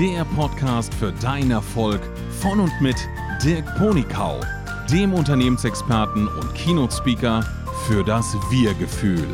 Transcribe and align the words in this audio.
der 0.00 0.24
Podcast 0.24 0.94
für 0.94 1.12
deinen 1.12 1.50
Erfolg 1.50 2.00
von 2.40 2.58
und 2.58 2.72
mit 2.80 2.96
Dirk 3.44 3.66
Ponikau, 3.76 4.40
dem 4.90 5.12
Unternehmensexperten 5.12 6.26
und 6.26 6.54
Keynote-Speaker 6.54 7.42
für 7.86 8.02
das 8.02 8.32
Wir-Gefühl. 8.50 9.28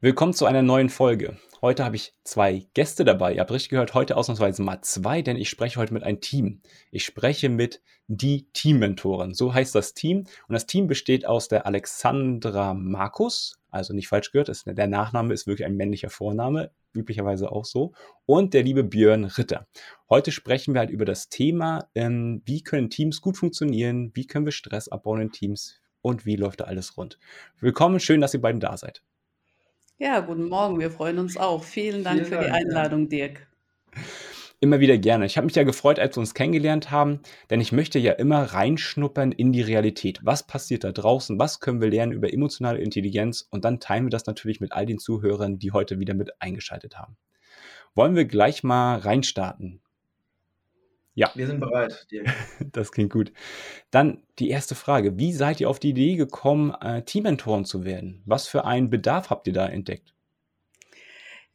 Willkommen 0.00 0.34
zu 0.34 0.46
einer 0.46 0.62
neuen 0.62 0.88
Folge. 0.88 1.38
Heute 1.62 1.84
habe 1.84 1.94
ich 1.94 2.14
zwei 2.24 2.66
Gäste 2.74 3.04
dabei. 3.04 3.34
Ihr 3.34 3.40
habt 3.40 3.52
richtig 3.52 3.70
gehört, 3.70 3.94
heute 3.94 4.16
ausnahmsweise 4.16 4.60
mal 4.62 4.80
zwei, 4.82 5.22
denn 5.22 5.36
ich 5.36 5.48
spreche 5.48 5.78
heute 5.78 5.94
mit 5.94 6.02
einem 6.02 6.20
Team. 6.20 6.62
Ich 6.90 7.04
spreche 7.04 7.48
mit 7.48 7.80
die 8.08 8.48
Teammentoren. 8.54 9.34
So 9.34 9.54
heißt 9.54 9.76
das 9.76 9.94
Team. 9.94 10.24
Und 10.48 10.52
das 10.52 10.66
Team 10.66 10.88
besteht 10.88 11.26
aus 11.26 11.46
der 11.46 11.64
Alexandra 11.64 12.74
Markus, 12.74 13.60
also 13.70 13.94
nicht 13.94 14.08
falsch 14.08 14.32
gehört, 14.32 14.50
der 14.66 14.86
Nachname 14.88 15.32
ist 15.32 15.46
wirklich 15.46 15.66
ein 15.66 15.76
männlicher 15.76 16.10
Vorname, 16.10 16.72
üblicherweise 16.98 17.50
auch 17.50 17.64
so, 17.64 17.92
und 18.26 18.54
der 18.54 18.62
liebe 18.62 18.84
Björn 18.84 19.24
Ritter. 19.24 19.66
Heute 20.10 20.32
sprechen 20.32 20.74
wir 20.74 20.80
halt 20.80 20.90
über 20.90 21.04
das 21.04 21.28
Thema, 21.28 21.88
ähm, 21.94 22.42
wie 22.44 22.62
können 22.62 22.90
Teams 22.90 23.20
gut 23.20 23.36
funktionieren, 23.36 24.10
wie 24.14 24.26
können 24.26 24.44
wir 24.44 24.52
Stress 24.52 24.88
abbauen 24.88 25.20
in 25.20 25.32
Teams 25.32 25.80
und 26.02 26.26
wie 26.26 26.36
läuft 26.36 26.60
da 26.60 26.64
alles 26.64 26.96
rund. 26.96 27.18
Willkommen, 27.60 28.00
schön, 28.00 28.20
dass 28.20 28.34
ihr 28.34 28.40
beiden 28.40 28.60
da 28.60 28.76
seid. 28.76 29.02
Ja, 29.98 30.20
guten 30.20 30.48
Morgen. 30.48 30.78
Wir 30.78 30.90
freuen 30.92 31.18
uns 31.18 31.36
auch. 31.36 31.64
Vielen 31.64 32.04
Dank 32.04 32.26
Vielen 32.26 32.40
für 32.40 32.44
die 32.44 32.50
Einladung, 32.50 33.08
Dirk. 33.08 33.48
Immer 34.60 34.80
wieder 34.80 34.98
gerne. 34.98 35.24
Ich 35.26 35.36
habe 35.36 35.44
mich 35.44 35.54
ja 35.54 35.62
gefreut, 35.62 36.00
als 36.00 36.16
wir 36.16 36.20
uns 36.20 36.34
kennengelernt 36.34 36.90
haben, 36.90 37.20
denn 37.48 37.60
ich 37.60 37.70
möchte 37.70 38.00
ja 38.00 38.12
immer 38.12 38.42
reinschnuppern 38.42 39.30
in 39.30 39.52
die 39.52 39.62
Realität. 39.62 40.18
Was 40.24 40.46
passiert 40.46 40.82
da 40.82 40.90
draußen? 40.90 41.38
Was 41.38 41.60
können 41.60 41.80
wir 41.80 41.88
lernen 41.88 42.10
über 42.10 42.32
emotionale 42.32 42.80
Intelligenz? 42.80 43.46
Und 43.50 43.64
dann 43.64 43.78
teilen 43.78 44.06
wir 44.06 44.10
das 44.10 44.26
natürlich 44.26 44.60
mit 44.60 44.72
all 44.72 44.84
den 44.84 44.98
Zuhörern, 44.98 45.60
die 45.60 45.70
heute 45.70 46.00
wieder 46.00 46.14
mit 46.14 46.42
eingeschaltet 46.42 46.98
haben. 46.98 47.16
Wollen 47.94 48.16
wir 48.16 48.24
gleich 48.24 48.64
mal 48.64 48.98
reinstarten? 48.98 49.80
Ja. 51.14 51.30
Wir 51.34 51.46
sind 51.46 51.60
bereit. 51.60 52.06
Das 52.72 52.90
klingt 52.90 53.12
gut. 53.12 53.32
Dann 53.90 54.22
die 54.38 54.50
erste 54.50 54.74
Frage. 54.74 55.18
Wie 55.18 55.32
seid 55.32 55.60
ihr 55.60 55.70
auf 55.70 55.78
die 55.78 55.90
Idee 55.90 56.16
gekommen, 56.16 56.74
äh, 56.80 57.02
Teammentoren 57.02 57.64
zu 57.64 57.84
werden? 57.84 58.22
Was 58.24 58.48
für 58.48 58.64
einen 58.64 58.90
Bedarf 58.90 59.30
habt 59.30 59.46
ihr 59.46 59.52
da 59.52 59.66
entdeckt? 59.66 60.14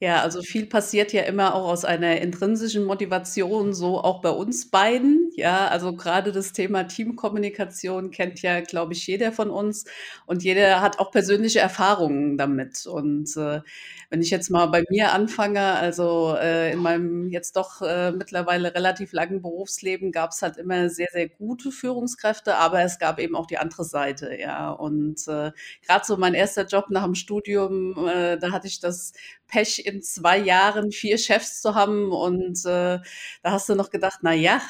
Ja, 0.04 0.22
also 0.22 0.42
viel 0.42 0.66
passiert 0.66 1.14
ja 1.14 1.22
immer 1.22 1.56
auch 1.56 1.66
aus 1.70 1.86
einer 1.86 2.20
intrinsischen 2.20 2.84
Motivation, 2.84 3.73
so 3.73 4.02
auch 4.02 4.22
bei 4.22 4.32
uns 4.32 4.70
beiden. 4.70 5.32
Ja, 5.36 5.68
also 5.70 5.96
gerade 5.96 6.34
das 6.34 6.52
Thema 6.52 6.84
Teamkommunikation 6.84 8.12
kennt 8.12 8.42
ja, 8.42 8.59
glaube 8.59 8.92
ich, 8.94 9.08
jeder 9.08 9.31
von 9.31 9.50
uns 9.50 9.86
und 10.26 10.44
jeder 10.44 10.81
hat 10.81 11.00
auch 11.00 11.09
persönliche 11.12 11.59
Erfahrungen 11.62 12.38
damit. 12.38 12.86
Und 12.86 13.38
äh, 13.38 13.62
wenn 14.09 14.22
ich 14.22 14.30
jetzt 14.30 14.50
mal 14.50 14.66
bei 14.66 14.84
mir 14.90 15.14
anfange, 15.14 15.62
also 15.76 16.36
äh, 16.38 16.74
in 16.74 16.80
meinem 16.80 17.30
jetzt 17.30 17.56
doch 17.56 17.81
äh, 17.81 18.12
mittlerweile 18.12 18.76
relativ 18.76 19.14
langen 19.14 19.42
Berufsleben 19.42 20.12
gab 20.12 20.31
es 20.31 20.42
halt 20.42 20.58
immer 20.58 20.90
sehr, 20.90 21.08
sehr 21.14 21.30
gute 21.30 21.72
Führungskräfte, 21.72 22.58
aber 22.58 22.81
es 22.81 23.00
gab 23.00 23.20
eben 23.20 23.36
auch 23.38 23.48
die 23.48 23.58
andere 23.58 23.86
Seite, 23.86 24.36
ja. 24.38 24.70
Und 24.72 25.26
äh, 25.30 25.52
gerade 25.86 26.06
so 26.06 26.18
mein 26.18 26.34
erster 26.34 26.66
Job 26.66 26.88
nach 26.90 27.06
dem 27.06 27.16
Studium, 27.16 28.08
äh, 28.08 28.38
da 28.38 28.52
hatte 28.52 28.68
ich 28.68 28.80
das 28.81 29.14
Pech, 29.54 29.86
in 29.86 30.02
zwei 30.02 30.40
Jahren 30.40 30.92
vier 30.92 31.20
Chefs 31.20 31.62
zu 31.62 31.76
haben. 31.76 32.12
Und 32.12 32.66
äh, 32.66 33.00
da 33.44 33.52
hast 33.52 33.70
du 33.70 33.76
noch 33.76 33.92
gedacht, 33.92 34.20
na 34.23 34.34
ja, 34.34 34.62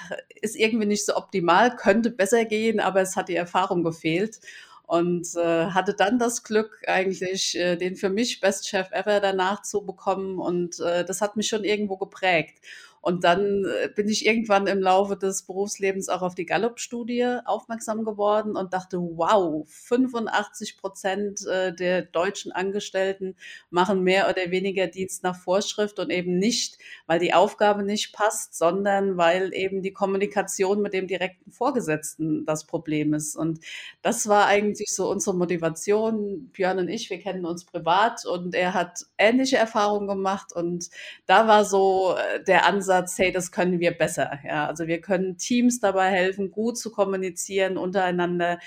ist 0.41 0.57
irgendwie 0.57 0.85
nicht 0.85 1.05
so 1.05 1.15
optimal, 1.15 1.75
könnte 1.77 2.11
besser 2.11 2.43
gehen, 2.43 2.81
aber 2.81 3.01
es 3.01 3.15
hat 3.15 3.29
die 3.29 3.35
Erfahrung 3.35 3.83
gefehlt. 3.83 4.41
Und 4.85 5.35
äh, 5.37 5.67
hatte 5.67 5.93
dann 5.93 6.19
das 6.19 6.43
Glück, 6.43 6.83
eigentlich 6.87 7.57
äh, 7.57 7.77
den 7.77 7.95
für 7.95 8.09
mich 8.09 8.41
Best 8.41 8.67
Chef 8.67 8.91
ever 8.91 9.21
danach 9.21 9.61
zu 9.61 9.85
bekommen. 9.85 10.37
Und 10.37 10.79
äh, 10.81 11.05
das 11.05 11.21
hat 11.21 11.37
mich 11.37 11.47
schon 11.47 11.63
irgendwo 11.63 11.95
geprägt. 11.95 12.59
Und 13.03 13.25
dann 13.25 13.65
äh, 13.65 13.89
bin 13.89 14.07
ich 14.07 14.25
irgendwann 14.25 14.65
im 14.65 14.79
Laufe 14.79 15.17
des 15.17 15.43
Berufslebens 15.43 16.07
auch 16.07 16.21
auf 16.21 16.35
die 16.35 16.45
Gallup-Studie 16.45 17.39
aufmerksam 17.43 18.05
geworden 18.05 18.55
und 18.55 18.73
dachte, 18.73 18.97
wow, 18.97 19.67
85 19.67 20.77
Prozent 20.77 21.45
äh, 21.45 21.75
der 21.75 22.03
deutschen 22.03 22.53
Angestellten 22.53 23.35
machen 23.69 24.03
mehr 24.03 24.29
oder 24.29 24.51
weniger 24.51 24.87
Dienst 24.87 25.21
nach 25.21 25.35
Vorschrift 25.35 25.99
und 25.99 26.11
eben 26.11 26.39
nicht, 26.39 26.77
weil 27.05 27.19
die 27.19 27.33
Aufgabe 27.33 27.83
nicht 27.83 28.13
passt, 28.13 28.55
sondern 28.55 29.17
weil 29.17 29.53
eben 29.53 29.81
die 29.81 29.91
Kommunikation 29.91 30.81
mit 30.81 30.93
dem 30.93 31.07
direkten 31.07 31.51
Vorgesetzten 31.51 32.45
das 32.45 32.65
Problem 32.65 33.13
ist. 33.13 33.35
Und 33.35 33.59
das 34.01 34.29
war 34.29 34.45
eigentlich 34.45 34.95
so 34.95 35.11
unsere 35.11 35.35
Motivation. 35.35 36.51
Björn 36.53 36.79
und 36.79 36.87
ich, 36.87 37.09
wir 37.09 37.19
kennen 37.19 37.45
uns 37.45 37.65
privat 37.65 38.25
und 38.25 38.55
er 38.55 38.73
hat 38.73 39.05
ähnliche 39.17 39.57
Erfahrungen 39.57 40.07
gemacht 40.07 40.53
und 40.55 40.89
da 41.25 41.49
war 41.49 41.65
so 41.65 42.15
äh, 42.15 42.41
der 42.45 42.65
Ansatz, 42.65 42.92
Ansatz, 42.93 43.17
hey, 43.17 43.31
das 43.31 43.51
können 43.51 43.79
wir 43.79 43.91
besser. 43.91 44.39
Ja, 44.45 44.67
also 44.67 44.87
wir 44.87 45.01
können 45.01 45.37
Teams 45.37 45.79
dabei 45.79 46.09
helfen, 46.09 46.51
gut 46.51 46.77
zu 46.77 46.91
kommunizieren 46.91 47.77
untereinander 47.77 48.59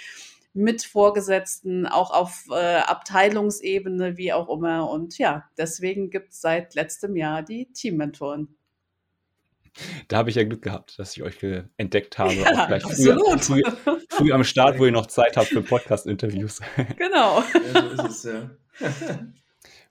mit 0.53 0.83
Vorgesetzten, 0.83 1.87
auch 1.87 2.11
auf 2.11 2.47
äh, 2.51 2.79
Abteilungsebene, 2.79 4.17
wie 4.17 4.33
auch 4.33 4.49
immer. 4.49 4.91
Und 4.91 5.19
ja, 5.19 5.45
deswegen 5.57 6.11
gibt 6.11 6.33
es 6.33 6.41
seit 6.41 6.75
letztem 6.75 7.15
Jahr 7.15 7.43
die 7.43 7.71
Teammentoren. 7.73 8.57
Da 10.09 10.17
habe 10.17 10.31
ich 10.31 10.37
ja 10.37 10.45
Glück 10.45 10.63
gehabt, 10.63 10.99
dass 10.99 11.15
ich 11.15 11.23
euch 11.23 11.37
entdeckt 11.77 12.19
habe. 12.19 12.35
Ja, 12.35 12.63
auch 12.63 12.67
gleich 12.69 12.83
früh, 12.83 13.39
früh, 13.39 13.63
früh, 14.09 14.33
am 14.33 14.45
Start, 14.45 14.79
wo 14.79 14.87
ihr 14.87 14.93
noch 14.93 15.07
Zeit 15.07 15.37
habt 15.37 15.49
für 15.49 15.63
Podcast-Interviews. 15.63 16.61
Genau. 16.97 17.43
Ja, 17.75 17.97
so 17.97 18.03
ist 18.05 18.25
es 18.25 18.33
ja. 18.33 18.51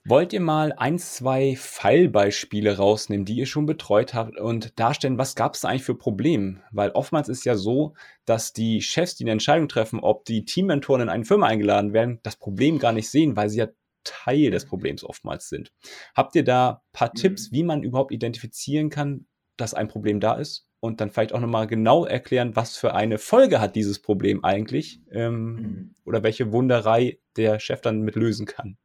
Wollt 0.07 0.33
ihr 0.33 0.39
mal 0.39 0.71
ein, 0.71 0.99
zwei 0.99 1.55
Fallbeispiele 1.57 2.77
rausnehmen, 2.77 3.25
die 3.25 3.37
ihr 3.37 3.47
schon 3.47 3.65
betreut 3.65 4.13
habt 4.13 4.39
und 4.39 4.79
darstellen, 4.79 5.17
was 5.17 5.33
gab 5.33 5.55
es 5.55 5.65
eigentlich 5.65 5.83
für 5.83 5.97
Probleme? 5.97 6.61
Weil 6.69 6.91
oftmals 6.91 7.27
ist 7.27 7.43
ja 7.43 7.55
so, 7.55 7.95
dass 8.23 8.53
die 8.53 8.83
Chefs, 8.83 9.15
die 9.15 9.23
eine 9.23 9.31
Entscheidung 9.31 9.67
treffen, 9.67 9.99
ob 9.99 10.23
die 10.25 10.45
Teammentoren 10.45 11.01
in 11.01 11.09
eine 11.09 11.25
Firma 11.25 11.47
eingeladen 11.47 11.93
werden, 11.93 12.19
das 12.21 12.35
Problem 12.35 12.77
gar 12.77 12.91
nicht 12.91 13.09
sehen, 13.09 13.35
weil 13.35 13.49
sie 13.49 13.57
ja 13.57 13.67
Teil 14.03 14.51
des 14.51 14.67
Problems 14.67 15.03
oftmals 15.03 15.49
sind. 15.49 15.73
Habt 16.13 16.35
ihr 16.35 16.43
da 16.43 16.69
ein 16.69 16.77
paar 16.93 17.09
mhm. 17.09 17.19
Tipps, 17.19 17.51
wie 17.51 17.63
man 17.63 17.81
überhaupt 17.81 18.11
identifizieren 18.11 18.91
kann, 18.91 19.25
dass 19.57 19.73
ein 19.73 19.87
Problem 19.87 20.19
da 20.19 20.35
ist? 20.35 20.67
Und 20.81 21.01
dann 21.01 21.09
vielleicht 21.09 21.33
auch 21.33 21.39
nochmal 21.39 21.65
genau 21.65 22.05
erklären, 22.05 22.55
was 22.55 22.77
für 22.77 22.93
eine 22.93 23.17
Folge 23.17 23.59
hat 23.59 23.75
dieses 23.75 24.03
Problem 24.03 24.43
eigentlich 24.43 25.01
ähm, 25.09 25.55
mhm. 25.55 25.95
oder 26.05 26.21
welche 26.21 26.51
Wunderei 26.51 27.17
der 27.37 27.59
Chef 27.59 27.81
dann 27.81 28.01
mit 28.01 28.15
lösen 28.15 28.45
kann. 28.45 28.77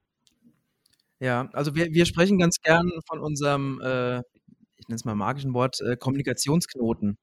Ja, 1.22 1.50
also 1.52 1.74
wir, 1.74 1.92
wir 1.92 2.06
sprechen 2.06 2.38
ganz 2.38 2.56
gern 2.62 2.90
von 3.06 3.20
unserem, 3.20 3.78
äh, 3.82 4.18
ich 4.76 4.88
nenne 4.88 4.96
es 4.96 5.04
mal 5.04 5.14
magischen 5.14 5.52
Wort, 5.52 5.78
äh, 5.82 5.96
Kommunikationsknoten. 5.96 7.18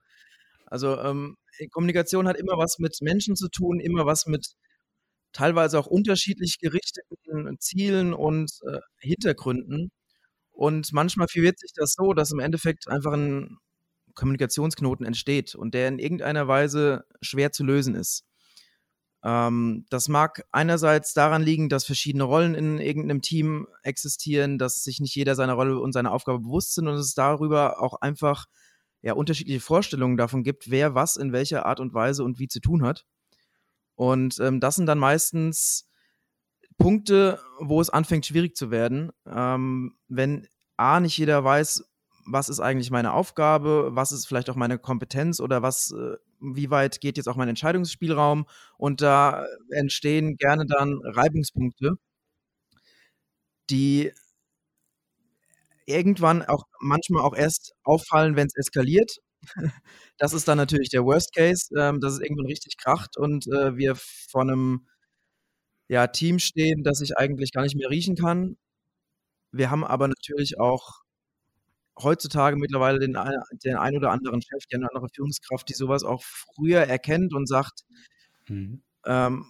Also 0.67 0.99
ähm, 0.99 1.37
Kommunikation 1.71 2.27
hat 2.27 2.37
immer 2.37 2.57
was 2.57 2.79
mit 2.79 2.97
Menschen 3.01 3.35
zu 3.35 3.49
tun, 3.49 3.79
immer 3.79 4.05
was 4.05 4.27
mit 4.27 4.47
teilweise 5.33 5.79
auch 5.79 5.87
unterschiedlich 5.87 6.59
gerichteten 6.59 7.57
Zielen 7.59 8.13
und 8.13 8.51
äh, 8.71 8.79
Hintergründen. 8.99 9.91
Und 10.51 10.93
manchmal 10.93 11.27
verwirrt 11.29 11.59
sich 11.59 11.71
das 11.75 11.93
so, 11.95 12.13
dass 12.13 12.31
im 12.31 12.39
Endeffekt 12.39 12.87
einfach 12.89 13.13
ein 13.13 13.57
Kommunikationsknoten 14.15 15.05
entsteht 15.05 15.55
und 15.55 15.73
der 15.75 15.89
in 15.89 15.99
irgendeiner 15.99 16.47
Weise 16.47 17.05
schwer 17.21 17.51
zu 17.53 17.63
lösen 17.65 17.95
ist. 17.95 18.23
Ähm, 19.27 19.85
das 19.89 20.07
mag 20.07 20.45
einerseits 20.53 21.13
daran 21.13 21.41
liegen, 21.41 21.67
dass 21.67 21.83
verschiedene 21.83 22.23
Rollen 22.23 22.55
in 22.55 22.79
irgendeinem 22.79 23.21
Team 23.21 23.67
existieren, 23.83 24.57
dass 24.57 24.83
sich 24.85 25.01
nicht 25.01 25.13
jeder 25.15 25.35
seiner 25.35 25.55
Rolle 25.55 25.79
und 25.81 25.91
seiner 25.91 26.13
Aufgabe 26.13 26.39
bewusst 26.39 26.75
sind 26.75 26.87
und 26.87 26.95
es 26.95 27.13
darüber 27.13 27.81
auch 27.81 27.95
einfach 27.99 28.45
ja, 29.01 29.11
unterschiedliche 29.11 29.59
Vorstellungen 29.59 30.15
davon 30.15 30.43
gibt, 30.43 30.71
wer 30.71 30.95
was 30.95 31.17
in 31.17 31.33
welcher 31.33 31.65
Art 31.65 31.81
und 31.81 31.93
Weise 31.93 32.23
und 32.23 32.39
wie 32.39 32.47
zu 32.47 32.61
tun 32.61 32.83
hat. 32.83 33.05
Und 33.95 34.39
ähm, 34.39 34.61
das 34.61 34.75
sind 34.75 34.85
dann 34.85 34.97
meistens 34.97 35.89
Punkte, 36.77 37.41
wo 37.59 37.81
es 37.81 37.89
anfängt 37.89 38.25
schwierig 38.25 38.55
zu 38.55 38.71
werden, 38.71 39.11
ähm, 39.25 39.97
wenn 40.07 40.47
A, 40.77 41.01
nicht 41.01 41.17
jeder 41.17 41.43
weiß, 41.43 41.83
was 42.27 42.49
ist 42.49 42.59
eigentlich 42.59 42.91
meine 42.91 43.13
Aufgabe, 43.13 43.89
was 43.93 44.11
ist 44.11 44.27
vielleicht 44.27 44.49
auch 44.49 44.55
meine 44.55 44.77
Kompetenz 44.79 45.39
oder 45.39 45.61
was, 45.61 45.91
äh, 45.91 46.17
wie 46.41 46.69
weit 46.69 47.01
geht 47.01 47.17
jetzt 47.17 47.27
auch 47.27 47.35
mein 47.37 47.49
Entscheidungsspielraum 47.49 48.45
und 48.77 49.01
da 49.01 49.45
entstehen 49.71 50.35
gerne 50.37 50.65
dann 50.67 50.99
Reibungspunkte, 51.03 51.97
die 53.69 54.11
irgendwann 55.85 56.43
auch 56.43 56.63
manchmal 56.79 57.23
auch 57.23 57.35
erst 57.35 57.73
auffallen, 57.83 58.35
wenn 58.35 58.47
es 58.47 58.55
eskaliert. 58.55 59.17
Das 60.19 60.33
ist 60.33 60.47
dann 60.47 60.57
natürlich 60.57 60.89
der 60.89 61.05
Worst 61.05 61.31
Case, 61.35 61.69
ähm, 61.77 62.01
dass 62.01 62.13
es 62.13 62.19
irgendwann 62.21 62.47
richtig 62.47 62.77
kracht 62.77 63.17
und 63.17 63.45
äh, 63.47 63.77
wir 63.77 63.95
vor 63.95 64.41
einem 64.41 64.87
ja, 65.89 66.07
Team 66.07 66.39
stehen, 66.39 66.83
das 66.83 67.01
ich 67.01 67.17
eigentlich 67.17 67.51
gar 67.51 67.61
nicht 67.63 67.75
mehr 67.75 67.89
riechen 67.89 68.15
kann. 68.15 68.57
Wir 69.51 69.69
haben 69.71 69.83
aber 69.83 70.07
natürlich 70.07 70.59
auch 70.59 71.03
heutzutage 71.97 72.57
mittlerweile 72.57 72.99
den, 72.99 73.17
den 73.63 73.75
ein 73.75 73.95
oder 73.95 74.11
anderen 74.11 74.41
Chef, 74.41 74.65
die 74.71 74.75
eine 74.75 74.87
andere 74.89 75.07
Führungskraft, 75.13 75.69
die 75.69 75.73
sowas 75.73 76.03
auch 76.03 76.23
früher 76.23 76.81
erkennt 76.81 77.33
und 77.33 77.47
sagt, 77.47 77.81
mhm. 78.47 78.81
ähm, 79.05 79.45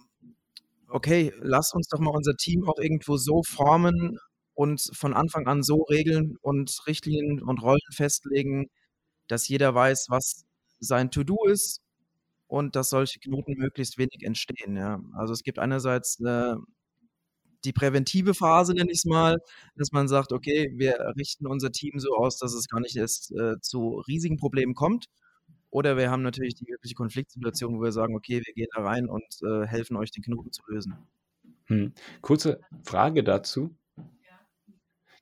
okay, 0.88 1.32
lass 1.40 1.74
uns 1.74 1.88
doch 1.88 1.98
mal 1.98 2.10
unser 2.10 2.34
Team 2.36 2.68
auch 2.68 2.78
irgendwo 2.78 3.16
so 3.16 3.42
formen 3.42 4.18
und 4.54 4.90
von 4.94 5.14
Anfang 5.14 5.46
an 5.46 5.62
so 5.62 5.82
Regeln 5.82 6.36
und 6.40 6.76
Richtlinien 6.86 7.42
und 7.42 7.62
Rollen 7.62 7.78
festlegen, 7.92 8.68
dass 9.28 9.48
jeder 9.48 9.74
weiß, 9.74 10.06
was 10.08 10.44
sein 10.80 11.10
To-Do 11.10 11.46
ist 11.46 11.80
und 12.46 12.74
dass 12.76 12.90
solche 12.90 13.20
Knoten 13.20 13.54
möglichst 13.56 13.98
wenig 13.98 14.22
entstehen. 14.22 14.76
Ja. 14.76 15.00
Also 15.14 15.32
es 15.32 15.42
gibt 15.42 15.58
einerseits 15.58 16.18
äh, 16.20 16.56
die 17.64 17.72
präventive 17.72 18.34
Phase, 18.34 18.72
nenne 18.74 18.90
ich 18.90 18.98
es 18.98 19.04
mal, 19.04 19.38
dass 19.76 19.92
man 19.92 20.08
sagt, 20.08 20.32
okay, 20.32 20.72
wir 20.76 20.96
richten 21.16 21.46
unser 21.46 21.72
Team 21.72 21.98
so 21.98 22.14
aus, 22.14 22.38
dass 22.38 22.54
es 22.54 22.68
gar 22.68 22.80
nicht 22.80 22.96
erst 22.96 23.32
äh, 23.32 23.60
zu 23.60 24.02
riesigen 24.06 24.36
Problemen 24.36 24.74
kommt. 24.74 25.06
Oder 25.70 25.96
wir 25.96 26.10
haben 26.10 26.22
natürlich 26.22 26.54
die 26.54 26.66
wirkliche 26.66 26.94
Konfliktsituation, 26.94 27.78
wo 27.78 27.82
wir 27.82 27.92
sagen, 27.92 28.16
okay, 28.16 28.40
wir 28.44 28.54
gehen 28.54 28.68
da 28.74 28.82
rein 28.82 29.08
und 29.08 29.26
äh, 29.42 29.66
helfen 29.66 29.96
euch, 29.96 30.10
den 30.10 30.22
Knoten 30.22 30.50
zu 30.50 30.62
lösen. 30.66 30.96
Hm. 31.66 31.92
Kurze 32.22 32.60
Frage 32.82 33.22
dazu. 33.22 33.76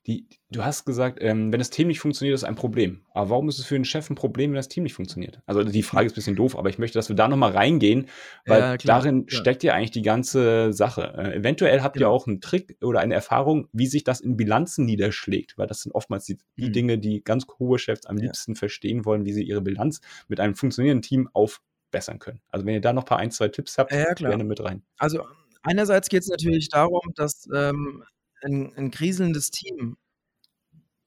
Die, 0.07 0.29
du 0.51 0.65
hast 0.65 0.85
gesagt, 0.85 1.19
ähm, 1.21 1.51
wenn 1.51 1.59
das 1.59 1.71
Team 1.71 1.89
nicht 1.89 1.99
funktioniert, 1.99 2.35
ist 2.35 2.45
ein 2.45 2.55
Problem. 2.55 3.01
Aber 3.13 3.31
warum 3.31 3.49
ist 3.49 3.59
es 3.59 3.67
für 3.67 3.75
einen 3.75 3.85
Chef 3.85 4.09
ein 4.09 4.15
Problem, 4.15 4.53
wenn 4.53 4.57
das 4.57 4.69
Team 4.69 4.85
nicht 4.85 4.95
funktioniert? 4.95 5.41
Also 5.47 5.65
die 5.65 5.83
Frage 5.83 6.07
ist 6.07 6.13
ein 6.13 6.15
bisschen 6.15 6.37
doof, 6.37 6.57
aber 6.57 6.69
ich 6.69 6.79
möchte, 6.79 6.97
dass 6.97 7.09
wir 7.09 7.17
da 7.17 7.27
nochmal 7.27 7.51
reingehen, 7.51 8.07
weil 8.47 8.61
ja, 8.61 8.77
klar, 8.77 9.01
darin 9.01 9.27
klar. 9.27 9.41
steckt 9.41 9.65
ja 9.65 9.75
eigentlich 9.75 9.91
die 9.91 10.03
ganze 10.03 10.73
Sache. 10.73 11.13
Äh, 11.17 11.39
eventuell 11.39 11.83
habt 11.83 11.95
genau. 11.95 12.07
ihr 12.07 12.11
auch 12.13 12.29
einen 12.29 12.41
Trick 12.41 12.77
oder 12.83 13.01
eine 13.01 13.15
Erfahrung, 13.15 13.69
wie 13.73 13.89
sich 13.89 14.05
das 14.05 14.21
in 14.21 14.37
Bilanzen 14.37 14.85
niederschlägt, 14.85 15.59
weil 15.59 15.67
das 15.67 15.81
sind 15.81 15.93
oftmals 15.93 16.25
die, 16.25 16.39
die 16.57 16.69
mhm. 16.69 16.73
Dinge, 16.73 16.99
die 16.99 17.25
ganz 17.25 17.45
hohe 17.59 17.81
Chefs 17.81 18.07
am 18.07 18.17
ja. 18.19 18.25
liebsten 18.25 18.55
verstehen 18.55 19.05
wollen, 19.05 19.25
wie 19.25 19.33
sie 19.33 19.43
ihre 19.43 19.61
Bilanz 19.61 20.01
mit 20.29 20.39
einem 20.39 20.55
funktionierenden 20.55 21.03
Team 21.03 21.29
aufbessern 21.33 22.21
können. 22.21 22.41
Also 22.51 22.65
wenn 22.65 22.75
ihr 22.75 22.81
da 22.81 22.93
noch 22.93 23.03
ein 23.03 23.07
paar 23.07 23.19
ein, 23.19 23.33
zwei 23.33 23.49
Tipps 23.49 23.77
habt, 23.77 23.91
ja, 23.91 24.15
gerne 24.15 24.45
mit 24.45 24.63
rein. 24.63 24.85
Also 24.99 25.25
einerseits 25.63 26.09
geht 26.09 26.23
es 26.23 26.29
natürlich 26.29 26.69
darum, 26.69 27.01
dass 27.17 27.49
ähm, 27.53 28.05
ein, 28.47 28.73
ein 28.77 28.91
kriselndes 28.91 29.51
Team 29.51 29.97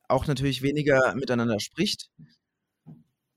auch 0.08 0.28
natürlich 0.28 0.62
weniger 0.62 1.16
miteinander 1.16 1.60
spricht. 1.60 2.10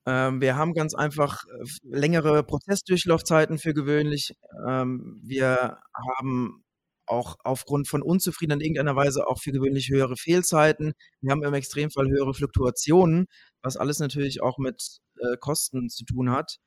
Ähm, 0.07 0.41
wir 0.41 0.57
haben 0.57 0.75
ganz 0.75 0.95
einfach 0.95 1.45
äh, 1.45 1.65
längere 1.83 2.43
Prozessdurchlaufzeiten 2.43 3.59
für 3.59 3.73
gewöhnlich. 3.73 4.35
Ähm, 4.67 5.21
wir 5.23 5.79
haben 5.95 6.65
auch 7.07 7.37
aufgrund 7.45 7.89
von 7.89 8.03
Unzufriedenheit 8.03 8.63
in 8.63 8.75
irgendeiner 8.75 8.97
Weise 8.97 9.27
auch 9.27 9.41
für 9.41 9.53
gewöhnlich 9.53 9.91
höhere 9.91 10.17
Fehlzeiten. 10.17 10.95
Wir 11.21 11.31
haben 11.31 11.45
im 11.45 11.55
Extremfall 11.55 12.09
höhere 12.09 12.35
Fluktuationen, 12.35 13.27
was 13.63 13.77
alles 13.77 13.99
natürlich 13.99 14.43
auch 14.43 14.59
mit 14.59 14.99
äh, 15.19 15.37
Kosten 15.39 15.89
zu 15.89 16.05
tun 16.05 16.31
hat. 16.31 16.59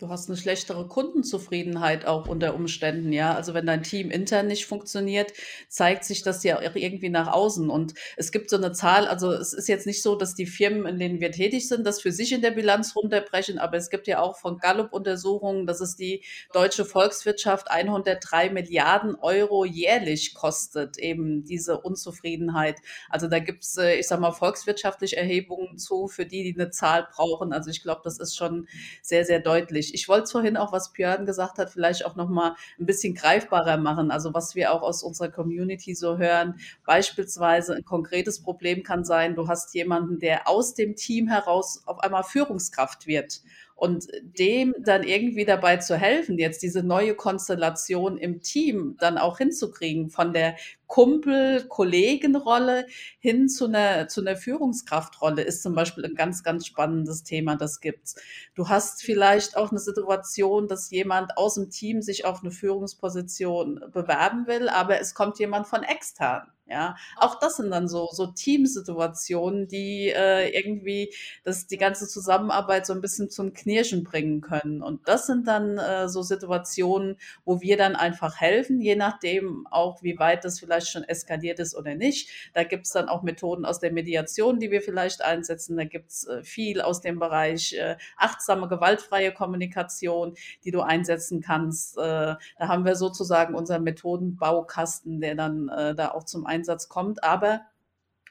Du 0.00 0.08
hast 0.08 0.28
eine 0.28 0.36
schlechtere 0.36 0.88
Kundenzufriedenheit 0.88 2.04
auch 2.04 2.26
unter 2.26 2.56
Umständen, 2.56 3.12
ja. 3.12 3.32
Also 3.36 3.54
wenn 3.54 3.64
dein 3.64 3.84
Team 3.84 4.10
intern 4.10 4.48
nicht 4.48 4.66
funktioniert, 4.66 5.32
zeigt 5.68 6.02
sich 6.02 6.24
das 6.24 6.42
ja 6.42 6.58
auch 6.58 6.74
irgendwie 6.74 7.10
nach 7.10 7.32
außen. 7.32 7.70
Und 7.70 7.94
es 8.16 8.32
gibt 8.32 8.50
so 8.50 8.56
eine 8.56 8.72
Zahl, 8.72 9.06
also 9.06 9.30
es 9.30 9.52
ist 9.52 9.68
jetzt 9.68 9.86
nicht 9.86 10.02
so, 10.02 10.16
dass 10.16 10.34
die 10.34 10.46
Firmen, 10.46 10.84
in 10.86 10.98
denen 10.98 11.20
wir 11.20 11.30
tätig 11.30 11.68
sind, 11.68 11.86
das 11.86 12.00
für 12.00 12.10
sich 12.10 12.32
in 12.32 12.42
der 12.42 12.50
Bilanz 12.50 12.96
runterbrechen, 12.96 13.60
aber 13.60 13.76
es 13.76 13.88
gibt 13.88 14.08
ja 14.08 14.20
auch 14.20 14.36
von 14.36 14.58
Gallup 14.58 14.92
Untersuchungen, 14.92 15.64
dass 15.64 15.80
es 15.80 15.94
die 15.94 16.24
deutsche 16.52 16.84
Volkswirtschaft 16.84 17.70
103 17.70 18.50
Milliarden 18.50 19.14
Euro 19.14 19.64
jährlich 19.64 20.34
kostet, 20.34 20.98
eben 20.98 21.44
diese 21.44 21.80
Unzufriedenheit. 21.80 22.80
Also 23.10 23.28
da 23.28 23.38
gibt's, 23.38 23.76
äh, 23.76 23.94
ich 24.00 24.08
sag 24.08 24.18
mal, 24.18 24.32
volkswirtschaftliche 24.32 25.16
Erhebungen 25.16 25.78
zu, 25.78 26.08
für 26.08 26.26
die, 26.26 26.42
die 26.42 26.60
eine 26.60 26.70
Zahl 26.70 27.06
brauchen. 27.14 27.52
Also 27.52 27.70
ich 27.70 27.80
glaube, 27.80 28.00
das 28.02 28.18
ist 28.18 28.36
schon 28.36 28.66
sehr, 29.00 29.24
sehr 29.24 29.38
deutlich 29.38 29.83
möglich. 29.84 29.94
Ich 29.94 30.08
wollte 30.08 30.30
vorhin 30.30 30.56
auch, 30.56 30.72
was 30.72 30.92
Björn 30.92 31.26
gesagt 31.26 31.58
hat, 31.58 31.70
vielleicht 31.70 32.04
auch 32.04 32.16
noch 32.16 32.28
mal 32.28 32.56
ein 32.78 32.86
bisschen 32.86 33.14
greifbarer 33.14 33.76
machen. 33.76 34.10
Also 34.10 34.34
was 34.34 34.54
wir 34.54 34.72
auch 34.72 34.82
aus 34.82 35.02
unserer 35.02 35.30
Community 35.30 35.94
so 35.94 36.18
hören, 36.18 36.58
beispielsweise 36.84 37.74
ein 37.74 37.84
konkretes 37.84 38.42
Problem 38.42 38.82
kann 38.82 39.04
sein, 39.04 39.34
du 39.34 39.48
hast 39.48 39.74
jemanden, 39.74 40.18
der 40.18 40.48
aus 40.48 40.74
dem 40.74 40.96
Team 40.96 41.28
heraus 41.28 41.82
auf 41.86 41.98
einmal 42.00 42.24
Führungskraft 42.24 43.06
wird 43.06 43.42
und 43.76 44.06
dem 44.22 44.74
dann 44.78 45.02
irgendwie 45.02 45.44
dabei 45.44 45.78
zu 45.78 45.96
helfen, 45.96 46.38
jetzt 46.38 46.62
diese 46.62 46.82
neue 46.82 47.14
Konstellation 47.14 48.16
im 48.18 48.40
Team 48.40 48.96
dann 49.00 49.18
auch 49.18 49.38
hinzukriegen, 49.38 50.10
von 50.10 50.32
der 50.32 50.54
Kumpel-Kollegenrolle 50.94 52.86
hin 53.18 53.48
zu 53.48 53.64
einer, 53.64 54.06
zu 54.06 54.20
einer 54.20 54.36
Führungskraftrolle 54.36 55.42
ist 55.42 55.60
zum 55.64 55.74
Beispiel 55.74 56.04
ein 56.04 56.14
ganz, 56.14 56.44
ganz 56.44 56.66
spannendes 56.66 57.24
Thema, 57.24 57.56
das 57.56 57.80
gibt's. 57.80 58.14
Du 58.54 58.68
hast 58.68 59.02
vielleicht 59.02 59.56
auch 59.56 59.72
eine 59.72 59.80
Situation, 59.80 60.68
dass 60.68 60.92
jemand 60.92 61.36
aus 61.36 61.54
dem 61.54 61.68
Team 61.68 62.00
sich 62.00 62.24
auf 62.24 62.42
eine 62.42 62.52
Führungsposition 62.52 63.80
bewerben 63.92 64.46
will, 64.46 64.68
aber 64.68 65.00
es 65.00 65.16
kommt 65.16 65.40
jemand 65.40 65.66
von 65.66 65.82
extern. 65.82 66.46
Ja, 66.66 66.96
auch 67.18 67.38
das 67.38 67.56
sind 67.56 67.70
dann 67.70 67.88
so, 67.88 68.08
so 68.10 68.28
Teamsituationen, 68.28 69.68
die 69.68 70.08
äh, 70.08 70.48
irgendwie 70.48 71.12
das, 71.42 71.66
die 71.66 71.76
ganze 71.76 72.08
Zusammenarbeit 72.08 72.86
so 72.86 72.94
ein 72.94 73.02
bisschen 73.02 73.28
zum 73.28 73.52
Knirschen 73.52 74.02
bringen 74.02 74.40
können. 74.40 74.80
Und 74.82 75.06
das 75.06 75.26
sind 75.26 75.46
dann 75.46 75.76
äh, 75.76 76.08
so 76.08 76.22
Situationen, 76.22 77.18
wo 77.44 77.60
wir 77.60 77.76
dann 77.76 77.96
einfach 77.96 78.40
helfen, 78.40 78.80
je 78.80 78.96
nachdem 78.96 79.66
auch, 79.70 80.02
wie 80.02 80.18
weit 80.18 80.46
das 80.46 80.58
vielleicht 80.58 80.83
schon 80.90 81.04
eskaliert 81.04 81.58
ist 81.58 81.76
oder 81.76 81.94
nicht. 81.94 82.30
Da 82.54 82.64
gibt 82.64 82.86
es 82.86 82.92
dann 82.92 83.08
auch 83.08 83.22
Methoden 83.22 83.64
aus 83.64 83.80
der 83.80 83.92
Mediation, 83.92 84.58
die 84.58 84.70
wir 84.70 84.82
vielleicht 84.82 85.22
einsetzen. 85.22 85.76
Da 85.76 85.84
gibt 85.84 86.10
es 86.10 86.26
äh, 86.26 86.42
viel 86.42 86.80
aus 86.80 87.00
dem 87.00 87.18
Bereich 87.18 87.74
äh, 87.74 87.96
achtsame, 88.16 88.68
gewaltfreie 88.68 89.32
Kommunikation, 89.32 90.34
die 90.64 90.70
du 90.70 90.80
einsetzen 90.80 91.40
kannst. 91.40 91.96
Äh, 91.98 92.00
da 92.00 92.38
haben 92.58 92.84
wir 92.84 92.96
sozusagen 92.96 93.54
unseren 93.54 93.82
Methodenbaukasten, 93.84 95.20
der 95.20 95.34
dann 95.34 95.66
da 95.66 96.10
auch 96.12 96.24
zum 96.24 96.46
Einsatz 96.46 96.88
kommt. 96.88 97.22
Aber 97.24 97.62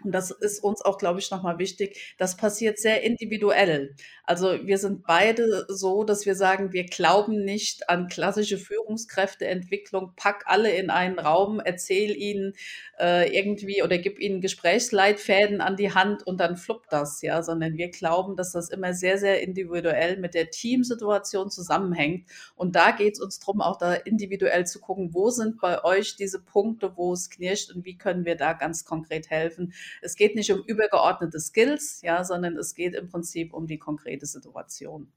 und 0.02 0.12
das 0.12 0.32
ist 0.32 0.64
uns 0.64 0.82
auch, 0.82 0.98
glaube 0.98 1.20
ich, 1.20 1.32
nochmal 1.32 1.60
wichtig. 1.60 2.16
Das 2.18 2.36
passiert 2.36 2.78
sehr 2.80 3.04
individuell. 3.04 3.96
Also 4.26 4.66
wir 4.66 4.78
sind 4.78 5.06
beide 5.06 5.66
so, 5.70 6.04
dass 6.04 6.26
wir 6.26 6.36
sagen, 6.36 6.74
wir 6.74 6.86
glauben 6.86 7.44
nicht 7.44 7.90
an 7.90 8.08
klassische 8.08 8.58
Führungskräfteentwicklung. 8.58 10.14
Pack 10.16 10.44
alle 10.46 10.72
in 10.72 10.90
einen 10.90 11.20
Raum, 11.20 11.62
erzähl 11.64 12.16
ihnen 12.16 12.54
äh, 13.00 13.34
irgendwie 13.38 13.84
oder 13.84 13.98
gib 13.98 14.20
ihnen 14.20 14.42
Gesprächsleitfäden 14.42 15.62
an 15.62 15.76
die 15.78 15.94
Hand 15.94 16.26
und 16.26 16.40
dann 16.40 16.58
fluppt 16.58 16.92
das, 16.92 17.22
ja. 17.22 17.42
Sondern 17.44 17.78
wir 17.78 17.90
glauben, 17.90 18.36
dass 18.36 18.52
das 18.52 18.70
immer 18.70 18.94
sehr, 18.94 19.18
sehr 19.18 19.42
individuell 19.42 20.18
mit 20.18 20.34
der 20.34 20.50
Teamsituation 20.50 21.50
zusammenhängt. 21.50 22.30
Und 22.56 22.76
da 22.76 22.92
geht 22.92 23.14
es 23.14 23.22
uns 23.22 23.40
darum, 23.40 23.62
auch 23.62 23.78
da 23.78 23.94
individuell 23.94 24.66
zu 24.66 24.80
gucken, 24.80 25.14
wo 25.14 25.30
sind 25.30 25.62
bei 25.62 25.84
euch 25.84 26.16
diese 26.16 26.42
Punkte, 26.42 26.98
wo 26.98 27.14
es 27.14 27.30
knirscht 27.30 27.74
und 27.74 27.86
wie 27.86 27.98
können 27.98 28.26
wir 28.26 28.36
da 28.36 28.54
ganz 28.54 28.86
konkret 28.86 29.30
helfen 29.30 29.74
es 30.02 30.16
geht 30.16 30.36
nicht 30.36 30.52
um 30.52 30.62
übergeordnete 30.66 31.40
Skills, 31.40 32.02
ja, 32.02 32.24
sondern 32.24 32.58
es 32.58 32.76
geht 32.76 32.96
im 32.96 33.10
Prinzip 33.10 33.54
um 33.54 33.68
die 33.68 33.78
konkrete 33.78 34.26
Situation. 34.26 35.12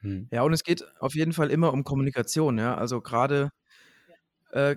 Hm. 0.00 0.28
Ja, 0.30 0.42
und 0.42 0.52
es 0.52 0.64
geht 0.64 0.84
auf 1.00 1.14
jeden 1.14 1.32
Fall 1.32 1.50
immer 1.50 1.72
um 1.72 1.84
Kommunikation, 1.84 2.58
ja. 2.58 2.76
Also 2.76 3.00
gerade 3.00 3.50
äh, 4.52 4.76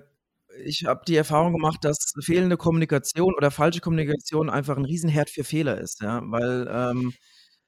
ich 0.64 0.86
habe 0.86 1.02
die 1.06 1.16
Erfahrung 1.16 1.52
gemacht, 1.52 1.84
dass 1.84 2.14
fehlende 2.20 2.56
Kommunikation 2.56 3.34
oder 3.34 3.50
falsche 3.50 3.80
Kommunikation 3.80 4.48
einfach 4.48 4.76
ein 4.76 4.84
Riesenherd 4.84 5.28
für 5.28 5.44
Fehler 5.44 5.78
ist, 5.80 6.00
ja, 6.00 6.22
weil 6.24 6.66
ähm, 6.70 7.12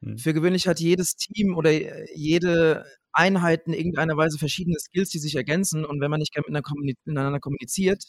hm. 0.03 0.19
für 0.19 0.33
gewöhnlich 0.33 0.69
hat 0.69 0.81
jedes 0.81 1.17
Team 1.17 1.57
oder 1.57 1.71
jede 2.15 2.85
Einheit 3.13 3.67
in 3.67 3.73
irgendeiner 3.73 4.17
Weise 4.17 4.39
verschiedene 4.39 4.79
Skills, 4.79 5.11
die 5.11 5.19
sich 5.19 5.35
ergänzen 5.35 5.85
und 5.85 6.01
wenn 6.01 6.11
man 6.11 6.21
nicht 6.21 6.35
miteinander 6.37 7.41
kommuniziert, 7.41 8.05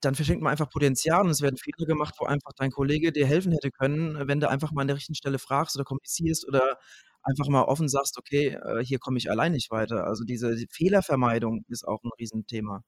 dann 0.00 0.14
verschenkt 0.14 0.42
man 0.42 0.52
einfach 0.52 0.68
Potenzial 0.70 1.22
und 1.22 1.30
es 1.30 1.40
werden 1.40 1.56
Fehler 1.56 1.86
gemacht, 1.86 2.14
wo 2.18 2.26
einfach 2.26 2.52
dein 2.56 2.70
Kollege 2.70 3.12
dir 3.12 3.26
helfen 3.26 3.52
hätte 3.52 3.70
können, 3.70 4.28
wenn 4.28 4.40
du 4.40 4.48
einfach 4.48 4.72
mal 4.72 4.82
an 4.82 4.88
der 4.88 4.96
richtigen 4.96 5.14
Stelle 5.16 5.38
fragst 5.38 5.76
oder 5.76 5.84
kommunizierst 5.84 6.46
oder 6.46 6.78
einfach 7.22 7.48
mal 7.48 7.62
offen 7.62 7.88
sagst, 7.88 8.18
okay, 8.18 8.58
äh, 8.62 8.84
hier 8.84 8.98
komme 8.98 9.18
ich 9.18 9.30
allein 9.30 9.52
nicht 9.52 9.70
weiter. 9.70 10.04
Also 10.04 10.24
diese 10.24 10.56
Fehlervermeidung 10.70 11.64
ist 11.68 11.86
auch 11.86 12.02
ein 12.04 12.10
Riesenthema. 12.18 12.82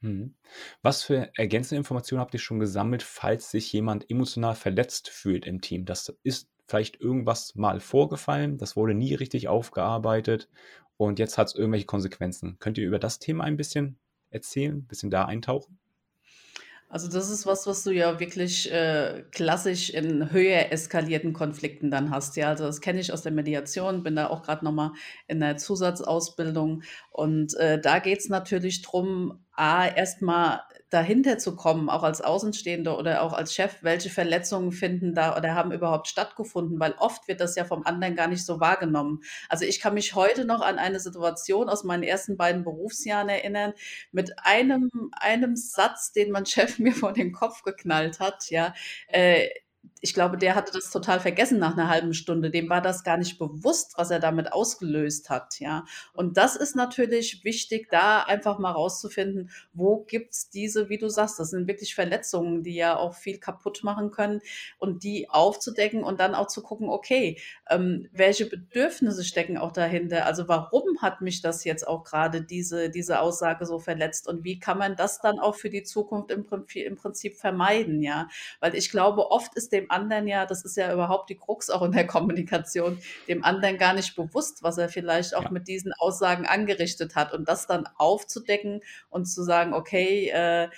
Mhm. 0.00 0.34
Was 0.82 1.02
für 1.02 1.30
ergänzende 1.36 1.78
Informationen 1.78 2.20
habt 2.20 2.34
ihr 2.34 2.40
schon 2.40 2.60
gesammelt, 2.60 3.02
falls 3.02 3.50
sich 3.50 3.72
jemand 3.72 4.10
emotional 4.10 4.54
verletzt 4.54 5.08
fühlt 5.08 5.46
im 5.46 5.60
Team? 5.60 5.86
Das 5.86 6.14
ist 6.22 6.48
vielleicht 6.68 7.00
irgendwas 7.00 7.54
mal 7.54 7.80
vorgefallen, 7.80 8.58
das 8.58 8.76
wurde 8.76 8.94
nie 8.94 9.14
richtig 9.14 9.48
aufgearbeitet 9.48 10.48
und 10.96 11.18
jetzt 11.18 11.38
hat 11.38 11.48
es 11.48 11.54
irgendwelche 11.54 11.86
Konsequenzen. 11.86 12.58
Könnt 12.60 12.78
ihr 12.78 12.86
über 12.86 12.98
das 12.98 13.18
Thema 13.18 13.44
ein 13.44 13.56
bisschen 13.56 13.98
erzählen, 14.30 14.76
ein 14.76 14.86
bisschen 14.86 15.10
da 15.10 15.24
eintauchen? 15.24 15.78
Also 16.90 17.08
das 17.08 17.28
ist 17.28 17.44
was, 17.44 17.66
was 17.66 17.84
du 17.84 17.90
ja 17.90 18.18
wirklich 18.18 18.72
äh, 18.72 19.22
klassisch 19.30 19.90
in 19.90 20.32
höher 20.32 20.72
eskalierten 20.72 21.34
Konflikten 21.34 21.90
dann 21.90 22.10
hast. 22.10 22.36
Ja, 22.36 22.48
also 22.48 22.64
das 22.64 22.80
kenne 22.80 23.00
ich 23.00 23.12
aus 23.12 23.22
der 23.22 23.32
Mediation, 23.32 24.02
bin 24.02 24.16
da 24.16 24.28
auch 24.28 24.42
gerade 24.42 24.64
nochmal 24.64 24.92
in 25.26 25.40
der 25.40 25.58
Zusatzausbildung. 25.58 26.82
Und 27.10 27.54
äh, 27.56 27.78
da 27.78 27.98
geht 27.98 28.20
es 28.20 28.30
natürlich 28.30 28.80
drum 28.80 29.44
A, 29.58 29.86
erstmal 29.86 30.62
dahinter 30.90 31.38
zu 31.38 31.54
kommen, 31.54 31.90
auch 31.90 32.02
als 32.02 32.20
Außenstehender 32.22 32.98
oder 32.98 33.22
auch 33.22 33.34
als 33.34 33.54
Chef, 33.54 33.76
welche 33.82 34.08
Verletzungen 34.08 34.72
finden 34.72 35.14
da 35.14 35.36
oder 35.36 35.54
haben 35.54 35.72
überhaupt 35.72 36.08
stattgefunden, 36.08 36.80
weil 36.80 36.94
oft 36.98 37.28
wird 37.28 37.40
das 37.40 37.56
ja 37.56 37.64
vom 37.64 37.84
anderen 37.84 38.16
gar 38.16 38.28
nicht 38.28 38.44
so 38.44 38.58
wahrgenommen. 38.60 39.20
Also 39.48 39.64
ich 39.66 39.80
kann 39.80 39.94
mich 39.94 40.14
heute 40.14 40.44
noch 40.46 40.62
an 40.62 40.78
eine 40.78 41.00
Situation 41.00 41.68
aus 41.68 41.84
meinen 41.84 42.02
ersten 42.02 42.36
beiden 42.36 42.64
Berufsjahren 42.64 43.28
erinnern, 43.28 43.74
mit 44.12 44.32
einem, 44.38 44.90
einem 45.12 45.56
Satz, 45.56 46.12
den 46.12 46.30
mein 46.30 46.46
Chef 46.46 46.78
mir 46.78 46.92
vor 46.92 47.12
den 47.12 47.32
Kopf 47.32 47.62
geknallt 47.62 48.20
hat, 48.20 48.48
ja, 48.50 48.72
äh, 49.08 49.48
ich 50.00 50.14
glaube, 50.14 50.36
der 50.38 50.54
hatte 50.54 50.72
das 50.72 50.90
total 50.90 51.20
vergessen 51.20 51.58
nach 51.58 51.72
einer 51.76 51.88
halben 51.88 52.14
Stunde. 52.14 52.50
Dem 52.50 52.68
war 52.68 52.80
das 52.80 53.04
gar 53.04 53.16
nicht 53.16 53.38
bewusst, 53.38 53.94
was 53.96 54.10
er 54.10 54.20
damit 54.20 54.52
ausgelöst 54.52 55.30
hat, 55.30 55.58
ja. 55.60 55.84
Und 56.12 56.36
das 56.36 56.56
ist 56.56 56.76
natürlich 56.76 57.44
wichtig, 57.44 57.88
da 57.90 58.22
einfach 58.22 58.58
mal 58.58 58.70
rauszufinden, 58.72 59.50
wo 59.72 60.04
gibt's 60.04 60.50
diese, 60.50 60.88
wie 60.88 60.98
du 60.98 61.08
sagst, 61.08 61.38
das 61.40 61.50
sind 61.50 61.66
wirklich 61.66 61.94
Verletzungen, 61.94 62.62
die 62.62 62.74
ja 62.74 62.96
auch 62.96 63.14
viel 63.14 63.38
kaputt 63.38 63.82
machen 63.82 64.10
können 64.10 64.40
und 64.78 65.02
die 65.02 65.28
aufzudecken 65.30 66.04
und 66.04 66.20
dann 66.20 66.34
auch 66.34 66.46
zu 66.46 66.62
gucken, 66.62 66.88
okay, 66.88 67.38
ähm, 67.68 68.08
welche 68.12 68.46
Bedürfnisse 68.46 69.24
stecken 69.24 69.58
auch 69.58 69.72
dahinter? 69.72 70.26
Also 70.26 70.48
warum 70.48 71.00
hat 71.02 71.20
mich 71.20 71.42
das 71.42 71.64
jetzt 71.64 71.86
auch 71.86 72.04
gerade 72.04 72.42
diese, 72.42 72.90
diese 72.90 73.20
Aussage 73.20 73.66
so 73.66 73.78
verletzt 73.78 74.28
und 74.28 74.44
wie 74.44 74.58
kann 74.58 74.78
man 74.78 74.96
das 74.96 75.20
dann 75.20 75.38
auch 75.38 75.54
für 75.56 75.70
die 75.70 75.82
Zukunft 75.82 76.30
im 76.30 76.46
im 76.74 76.96
Prinzip 76.96 77.36
vermeiden, 77.36 78.02
ja? 78.02 78.28
Weil 78.60 78.74
ich 78.74 78.90
glaube, 78.90 79.30
oft 79.30 79.54
ist 79.54 79.72
dem 79.72 79.87
anderen 79.90 80.26
ja, 80.26 80.46
das 80.46 80.64
ist 80.64 80.76
ja 80.76 80.92
überhaupt 80.92 81.30
die 81.30 81.36
Krux 81.36 81.70
auch 81.70 81.82
in 81.82 81.92
der 81.92 82.06
Kommunikation, 82.06 82.98
dem 83.26 83.44
anderen 83.44 83.78
gar 83.78 83.94
nicht 83.94 84.16
bewusst, 84.16 84.62
was 84.62 84.78
er 84.78 84.88
vielleicht 84.88 85.34
auch 85.34 85.44
ja. 85.44 85.50
mit 85.50 85.68
diesen 85.68 85.92
Aussagen 85.98 86.46
angerichtet 86.46 87.14
hat. 87.14 87.32
Und 87.32 87.48
das 87.48 87.66
dann 87.66 87.88
aufzudecken 87.96 88.80
und 89.10 89.26
zu 89.26 89.42
sagen, 89.42 89.74
okay, 89.74 90.28
äh, 90.28 90.68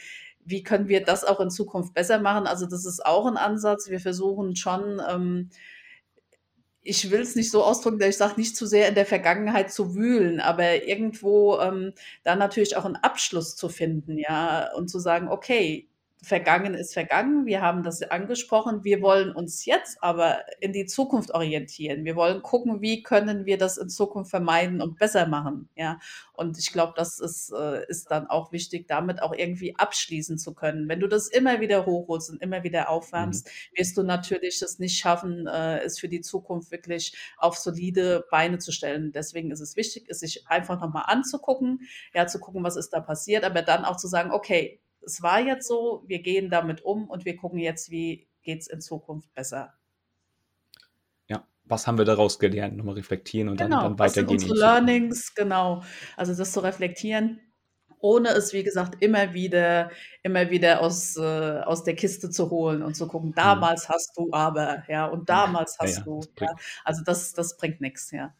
wie 0.44 0.62
können 0.62 0.88
wir 0.88 1.04
das 1.04 1.24
auch 1.24 1.40
in 1.40 1.50
Zukunft 1.50 1.94
besser 1.94 2.18
machen? 2.18 2.46
Also 2.46 2.66
das 2.66 2.84
ist 2.84 3.04
auch 3.04 3.26
ein 3.26 3.36
Ansatz. 3.36 3.90
Wir 3.90 4.00
versuchen 4.00 4.56
schon, 4.56 5.00
ähm, 5.08 5.50
ich 6.82 7.10
will 7.10 7.20
es 7.20 7.36
nicht 7.36 7.50
so 7.50 7.62
ausdrücken, 7.62 7.98
dass 7.98 8.08
ich 8.08 8.16
sage, 8.16 8.34
nicht 8.40 8.56
zu 8.56 8.66
sehr 8.66 8.88
in 8.88 8.94
der 8.94 9.06
Vergangenheit 9.06 9.70
zu 9.70 9.94
wühlen, 9.94 10.40
aber 10.40 10.84
irgendwo 10.86 11.58
ähm, 11.58 11.92
da 12.22 12.36
natürlich 12.36 12.76
auch 12.76 12.86
einen 12.86 12.96
Abschluss 12.96 13.54
zu 13.54 13.68
finden, 13.68 14.16
ja, 14.16 14.72
und 14.74 14.88
zu 14.88 14.98
sagen, 14.98 15.28
okay, 15.28 15.89
vergangen 16.22 16.74
ist 16.74 16.92
vergangen. 16.92 17.46
Wir 17.46 17.62
haben 17.62 17.82
das 17.82 18.02
angesprochen. 18.02 18.84
Wir 18.84 19.00
wollen 19.00 19.32
uns 19.32 19.64
jetzt 19.64 20.02
aber 20.02 20.40
in 20.60 20.72
die 20.72 20.84
Zukunft 20.84 21.32
orientieren. 21.32 22.04
Wir 22.04 22.14
wollen 22.14 22.42
gucken, 22.42 22.80
wie 22.82 23.02
können 23.02 23.46
wir 23.46 23.56
das 23.56 23.78
in 23.78 23.88
Zukunft 23.88 24.30
vermeiden 24.30 24.82
und 24.82 24.98
besser 24.98 25.26
machen. 25.26 25.68
Ja, 25.76 25.98
und 26.34 26.58
ich 26.58 26.72
glaube, 26.72 26.92
das 26.96 27.20
ist, 27.20 27.52
äh, 27.52 27.86
ist 27.88 28.10
dann 28.10 28.26
auch 28.26 28.52
wichtig, 28.52 28.86
damit 28.86 29.22
auch 29.22 29.34
irgendwie 29.34 29.76
abschließen 29.76 30.38
zu 30.38 30.54
können. 30.54 30.88
Wenn 30.88 31.00
du 31.00 31.06
das 31.06 31.28
immer 31.28 31.60
wieder 31.60 31.86
hochholst 31.86 32.30
und 32.30 32.42
immer 32.42 32.62
wieder 32.64 32.90
aufwärmst, 32.90 33.46
mhm. 33.46 33.78
wirst 33.78 33.96
du 33.96 34.02
natürlich 34.02 34.60
es 34.60 34.78
nicht 34.78 34.98
schaffen, 34.98 35.46
äh, 35.46 35.80
es 35.80 35.98
für 35.98 36.08
die 36.08 36.20
Zukunft 36.20 36.70
wirklich 36.70 37.16
auf 37.38 37.56
solide 37.56 38.26
Beine 38.30 38.58
zu 38.58 38.72
stellen. 38.72 39.12
Deswegen 39.12 39.50
ist 39.50 39.60
es 39.60 39.76
wichtig, 39.76 40.06
es 40.08 40.20
sich 40.20 40.46
einfach 40.48 40.80
nochmal 40.80 41.04
anzugucken, 41.06 41.80
ja, 42.14 42.26
zu 42.26 42.38
gucken, 42.40 42.62
was 42.62 42.76
ist 42.76 42.90
da 42.90 43.00
passiert, 43.00 43.44
aber 43.44 43.62
dann 43.62 43.84
auch 43.84 43.96
zu 43.96 44.06
sagen, 44.06 44.32
okay, 44.32 44.80
es 45.02 45.22
war 45.22 45.40
jetzt 45.40 45.66
so, 45.66 46.04
wir 46.06 46.20
gehen 46.20 46.50
damit 46.50 46.82
um 46.82 47.08
und 47.08 47.24
wir 47.24 47.36
gucken 47.36 47.58
jetzt, 47.58 47.90
wie 47.90 48.28
geht 48.42 48.60
es 48.60 48.66
in 48.66 48.80
Zukunft 48.80 49.32
besser. 49.34 49.74
Ja, 51.26 51.46
was 51.64 51.86
haben 51.86 51.98
wir 51.98 52.04
daraus 52.04 52.38
gelernt? 52.38 52.76
Nochmal 52.76 52.94
reflektieren 52.94 53.48
und 53.48 53.56
genau, 53.56 53.82
dann, 53.82 53.84
dann 53.84 53.98
weitergehen. 53.98 54.38
Sind 54.38 54.50
unsere 54.50 54.58
Learnings, 54.58 55.34
genau. 55.34 55.82
Also 56.16 56.34
das 56.34 56.52
zu 56.52 56.60
reflektieren, 56.60 57.40
ohne 57.98 58.30
es, 58.30 58.52
wie 58.52 58.64
gesagt, 58.64 59.02
immer 59.02 59.34
wieder, 59.34 59.90
immer 60.22 60.50
wieder 60.50 60.80
aus, 60.80 61.16
äh, 61.16 61.60
aus 61.60 61.84
der 61.84 61.94
Kiste 61.94 62.30
zu 62.30 62.50
holen 62.50 62.82
und 62.82 62.94
zu 62.94 63.06
gucken, 63.06 63.30
mhm. 63.30 63.34
damals 63.34 63.88
mhm. 63.88 63.92
hast 63.92 64.16
du 64.16 64.28
aber, 64.32 64.84
ja, 64.88 65.06
und 65.06 65.28
damals 65.28 65.76
hast 65.78 65.98
ja, 65.98 66.04
du. 66.04 66.20
Ja. 66.40 66.54
Also 66.84 67.02
das, 67.04 67.32
das 67.34 67.56
bringt 67.56 67.80
nichts, 67.80 68.10
ja. 68.10 68.34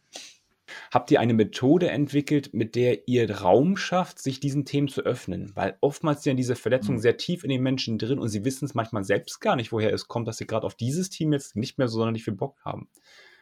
Habt 0.91 1.09
ihr 1.09 1.21
eine 1.21 1.33
Methode 1.33 1.89
entwickelt, 1.89 2.53
mit 2.53 2.75
der 2.75 3.07
ihr 3.07 3.31
Raum 3.31 3.77
schafft, 3.77 4.19
sich 4.19 4.41
diesen 4.41 4.65
Themen 4.65 4.89
zu 4.89 5.03
öffnen? 5.03 5.49
Weil 5.55 5.77
oftmals 5.79 6.21
sind 6.21 6.35
diese 6.35 6.57
Verletzungen 6.57 6.97
mhm. 6.97 7.01
sehr 7.01 7.15
tief 7.15 7.45
in 7.45 7.49
den 7.49 7.63
Menschen 7.63 7.97
drin 7.97 8.19
und 8.19 8.27
sie 8.27 8.43
wissen 8.43 8.65
es 8.65 8.73
manchmal 8.73 9.05
selbst 9.05 9.39
gar 9.39 9.55
nicht, 9.55 9.71
woher 9.71 9.93
es 9.93 10.09
kommt, 10.09 10.27
dass 10.27 10.37
sie 10.37 10.45
gerade 10.45 10.67
auf 10.67 10.75
dieses 10.75 11.09
Team 11.09 11.31
jetzt 11.31 11.55
nicht 11.55 11.77
mehr 11.77 11.87
so 11.87 11.97
sonderlich 11.99 12.25
viel 12.25 12.33
Bock 12.33 12.59
haben. 12.65 12.89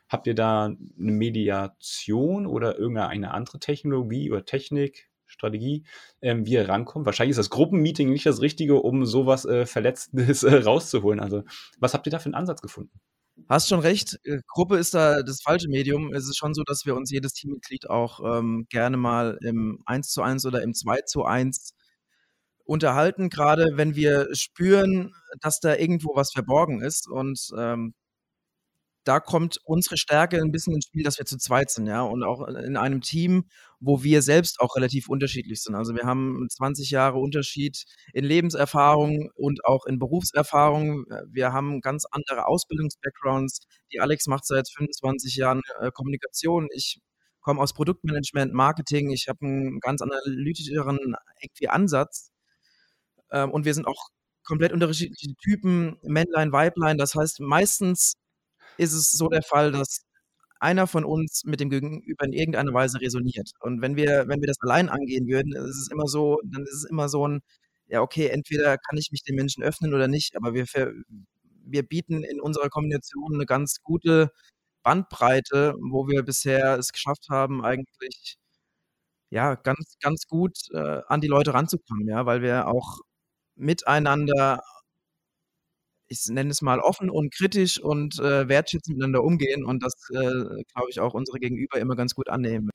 Habt 0.08 0.28
ihr 0.28 0.36
da 0.36 0.66
eine 0.66 0.78
Mediation 0.96 2.46
oder 2.46 2.78
irgendeine 2.78 3.32
andere 3.32 3.60
Technologie 3.60 4.30
oder 4.30 4.46
Technik, 4.46 5.10
Strategie, 5.26 5.86
ähm, 6.22 6.46
wie 6.46 6.54
ihr 6.54 6.70
rankommt? 6.70 7.08
Wahrscheinlich 7.08 7.32
ist 7.32 7.38
das 7.38 7.50
Gruppenmeeting 7.50 8.12
nicht 8.12 8.28
das 8.28 8.42
Richtige, 8.42 8.76
um 8.76 9.08
sowas 9.08 9.46
äh, 9.46 9.66
Verletztes 9.66 10.44
äh, 10.44 10.56
rauszuholen. 10.56 11.20
Also, 11.20 11.44
was 11.80 11.96
habt 11.96 12.06
ihr 12.06 12.12
da 12.12 12.20
für 12.20 12.26
einen 12.26 12.36
Ansatz 12.36 12.62
gefunden? 12.62 13.00
Hast 13.48 13.70
schon 13.70 13.80
recht, 13.80 14.20
äh, 14.24 14.40
Gruppe 14.48 14.78
ist 14.78 14.94
da 14.94 15.22
das 15.24 15.42
falsche 15.42 15.70
Medium. 15.70 16.14
Es 16.14 16.28
ist 16.28 16.38
schon 16.38 16.54
so, 16.54 16.64
dass 16.64 16.86
wir 16.86 16.96
uns 16.96 17.12
jedes 17.12 17.34
Teammitglied 17.34 17.90
auch 17.90 18.20
ähm, 18.38 18.68
gerne 18.70 18.98
mal 18.98 19.38
im 19.42 19.82
1 19.86 20.10
zu 20.10 20.22
1 20.22 20.46
oder 20.46 20.62
im 20.62 20.74
2 20.74 21.02
zu 21.02 21.26
1 21.26 21.74
unterhalten, 22.66 23.30
gerade 23.30 23.72
wenn 23.74 23.96
wir 23.96 24.28
spüren, 24.34 25.14
dass 25.42 25.60
da 25.60 25.76
irgendwo 25.76 26.16
was 26.16 26.32
verborgen 26.32 26.82
ist. 26.82 27.08
Und 27.08 27.50
ähm, 27.58 27.94
da 29.04 29.20
kommt 29.20 29.60
unsere 29.64 29.98
Stärke 29.98 30.38
ein 30.38 30.52
bisschen 30.52 30.74
ins 30.76 30.86
Spiel, 30.86 31.04
dass 31.04 31.18
wir 31.18 31.26
zu 31.26 31.38
zweit 31.38 31.72
sind, 31.72 31.88
ja, 31.88 32.02
und 32.02 32.24
auch 32.24 32.48
in 32.48 32.78
einem 32.78 33.02
Team, 33.02 33.46
wo 33.80 34.04
wir 34.04 34.22
selbst 34.22 34.60
auch 34.60 34.76
relativ 34.76 35.10
unterschiedlich 35.10 35.62
sind. 35.64 35.76
Also 35.76 35.96
wir 35.96 36.04
haben 36.04 36.46
20 36.50 36.92
Jahre 36.92 37.18
Unterschied 37.18 37.86
in 38.14 38.26
Lebenserfahrung 38.26 39.32
und 39.36 39.66
auch 39.66 39.86
in 39.86 40.00
Berufserfahrung. 40.00 41.06
Wir 41.32 41.54
haben 41.54 41.82
ganz 41.82 42.06
andere 42.12 42.48
Ausbildungsbackgrounds. 42.48 43.62
Die 43.94 44.02
Alex 44.02 44.28
macht 44.28 44.46
seit 44.46 44.70
25 44.70 45.36
Jahren 45.36 45.62
äh, 45.80 45.92
Kommunikation. 45.92 46.68
Ich 46.74 47.00
komme 47.42 47.62
aus 47.62 47.74
Produktmanagement, 47.74 48.54
Marketing. 48.54 49.12
Ich 49.12 49.28
habe 49.30 49.46
einen 49.46 49.80
ganz 49.80 50.02
analytischeren 50.02 51.16
Ansatz. 51.68 52.32
Ähm, 53.32 53.52
und 53.52 53.66
wir 53.66 53.74
sind 53.74 53.88
auch 53.88 54.10
komplett 54.44 54.74
unterschiedliche 54.74 55.36
Typen, 55.36 55.98
Männlein, 56.04 56.52
Weiblein. 56.52 56.98
Das 56.98 57.16
heißt, 57.16 57.40
meistens 57.40 58.16
ist 58.80 58.94
es 58.94 59.12
so 59.12 59.28
der 59.30 59.44
Fall, 59.44 59.72
dass 59.72 60.02
einer 60.60 60.88
von 60.88 61.06
uns 61.06 61.44
mit 61.46 61.60
dem 61.60 61.70
Gegenüber 61.70 62.26
in 62.26 62.34
irgendeiner 62.34 62.74
Weise 62.74 63.00
resoniert. 63.02 63.52
Und 63.62 63.82
wenn 63.82 63.96
wir, 63.96 64.28
wenn 64.28 64.42
wir 64.42 64.48
das 64.48 64.60
allein 64.62 64.90
angehen 64.90 65.28
würden, 65.28 65.54
ist 65.56 65.78
es 65.78 65.90
immer 65.92 66.08
so, 66.08 66.40
dann 66.46 66.64
ist 66.64 66.74
es 66.74 66.86
immer 66.86 67.10
so 67.10 67.28
ein, 67.28 67.42
ja, 67.88 68.02
okay, 68.02 68.28
entweder 68.28 68.78
kann 68.78 68.98
ich 68.98 69.10
mich 69.12 69.24
den 69.24 69.36
Menschen 69.36 69.64
öffnen 69.64 69.94
oder 69.94 70.08
nicht, 70.08 70.36
aber 70.36 70.54
wir, 70.54 70.66
wir 71.66 71.84
bieten 71.84 72.24
in 72.24 72.42
unserer 72.42 72.70
Kombination 72.70 73.36
eine 73.36 73.46
ganz 73.46 73.82
gute 73.84 74.32
Bandbreite, 74.84 75.76
wo 75.82 76.08
wir 76.08 76.24
bisher 76.24 76.78
es 76.78 76.92
geschafft 76.92 77.28
haben, 77.30 77.64
eigentlich 77.64 78.38
ja, 79.32 79.56
ganz, 79.56 79.98
ganz 80.02 80.28
gut 80.28 80.58
äh, 80.74 81.02
an 81.08 81.22
die 81.22 81.28
Leute 81.28 81.54
ranzukommen, 81.54 82.08
ja, 82.08 82.26
weil 82.26 82.42
wir 82.42 82.68
auch 82.68 83.00
miteinander 83.56 84.62
ich 86.10 86.26
nenne 86.30 86.50
es 86.52 86.62
mal, 86.62 86.80
offen 86.80 87.10
und 87.10 87.34
kritisch 87.34 87.80
und 87.82 88.20
äh, 88.20 88.48
wertschätzend 88.50 88.98
miteinander 88.98 89.24
umgehen 89.24 89.66
und 89.66 89.84
das, 89.84 89.94
äh, 90.12 90.16
glaube 90.74 90.90
ich, 90.90 91.00
auch 91.00 91.14
unsere 91.14 91.40
Gegenüber 91.40 91.80
immer 91.80 91.96
ganz 91.96 92.16
gut 92.16 92.30
annehmen. 92.30 92.70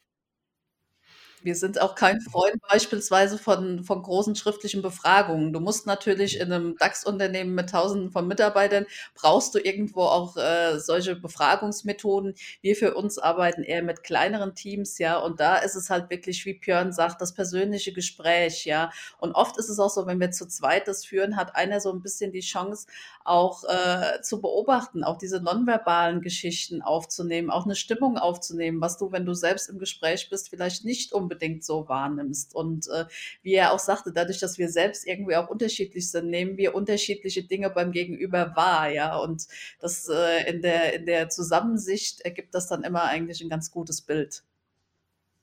Wir 1.44 1.54
sind 1.54 1.78
auch 1.78 1.94
kein 1.94 2.22
Freund 2.22 2.58
beispielsweise 2.70 3.36
von, 3.36 3.84
von 3.84 4.02
großen 4.02 4.34
schriftlichen 4.34 4.80
Befragungen. 4.80 5.52
Du 5.52 5.60
musst 5.60 5.86
natürlich 5.86 6.40
in 6.40 6.50
einem 6.50 6.74
DAX-Unternehmen 6.78 7.54
mit 7.54 7.68
Tausenden 7.68 8.10
von 8.10 8.26
Mitarbeitern, 8.26 8.86
brauchst 9.14 9.54
du 9.54 9.58
irgendwo 9.58 10.04
auch 10.04 10.38
äh, 10.38 10.78
solche 10.78 11.16
Befragungsmethoden. 11.16 12.34
Wir 12.62 12.76
für 12.76 12.94
uns 12.94 13.18
arbeiten 13.18 13.62
eher 13.62 13.82
mit 13.82 14.02
kleineren 14.02 14.54
Teams, 14.54 14.96
ja, 14.96 15.18
und 15.18 15.38
da 15.38 15.56
ist 15.56 15.74
es 15.74 15.90
halt 15.90 16.08
wirklich, 16.08 16.46
wie 16.46 16.54
Björn 16.54 16.92
sagt, 16.92 17.20
das 17.20 17.34
persönliche 17.34 17.92
Gespräch, 17.92 18.64
ja. 18.64 18.90
Und 19.18 19.32
oft 19.32 19.58
ist 19.58 19.68
es 19.68 19.78
auch 19.78 19.90
so, 19.90 20.06
wenn 20.06 20.20
wir 20.20 20.30
zu 20.30 20.48
zweit 20.48 20.88
das 20.88 21.04
führen, 21.04 21.36
hat 21.36 21.56
einer 21.56 21.80
so 21.80 21.92
ein 21.92 22.00
bisschen 22.00 22.32
die 22.32 22.40
Chance, 22.40 22.86
auch 23.22 23.64
äh, 23.64 24.22
zu 24.22 24.40
beobachten, 24.40 25.04
auch 25.04 25.18
diese 25.18 25.42
nonverbalen 25.42 26.22
Geschichten 26.22 26.80
aufzunehmen, 26.80 27.50
auch 27.50 27.66
eine 27.66 27.76
Stimmung 27.76 28.16
aufzunehmen, 28.16 28.80
was 28.80 28.96
du, 28.96 29.12
wenn 29.12 29.26
du 29.26 29.34
selbst 29.34 29.68
im 29.68 29.78
Gespräch 29.78 30.30
bist, 30.30 30.48
vielleicht 30.48 30.86
nicht 30.86 31.12
unbedingt 31.12 31.33
unbedingt 31.34 31.64
so 31.64 31.88
wahrnimmst. 31.88 32.54
Und 32.54 32.88
äh, 32.88 33.04
wie 33.42 33.54
er 33.54 33.72
auch 33.72 33.78
sagte, 33.78 34.12
dadurch, 34.12 34.38
dass 34.38 34.58
wir 34.58 34.68
selbst 34.68 35.06
irgendwie 35.06 35.36
auch 35.36 35.48
unterschiedlich 35.48 36.10
sind, 36.10 36.30
nehmen 36.30 36.56
wir 36.56 36.74
unterschiedliche 36.74 37.44
Dinge 37.44 37.70
beim 37.70 37.92
Gegenüber 37.92 38.52
wahr, 38.56 38.88
ja. 38.88 39.16
Und 39.16 39.46
das 39.80 40.08
äh, 40.08 40.50
in 40.50 40.62
der 40.62 40.94
in 40.94 41.06
der 41.06 41.28
Zusammensicht 41.28 42.20
ergibt 42.20 42.54
das 42.54 42.68
dann 42.68 42.84
immer 42.84 43.04
eigentlich 43.04 43.42
ein 43.42 43.48
ganz 43.48 43.70
gutes 43.70 44.00
Bild. 44.00 44.44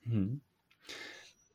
Hm. 0.04 0.42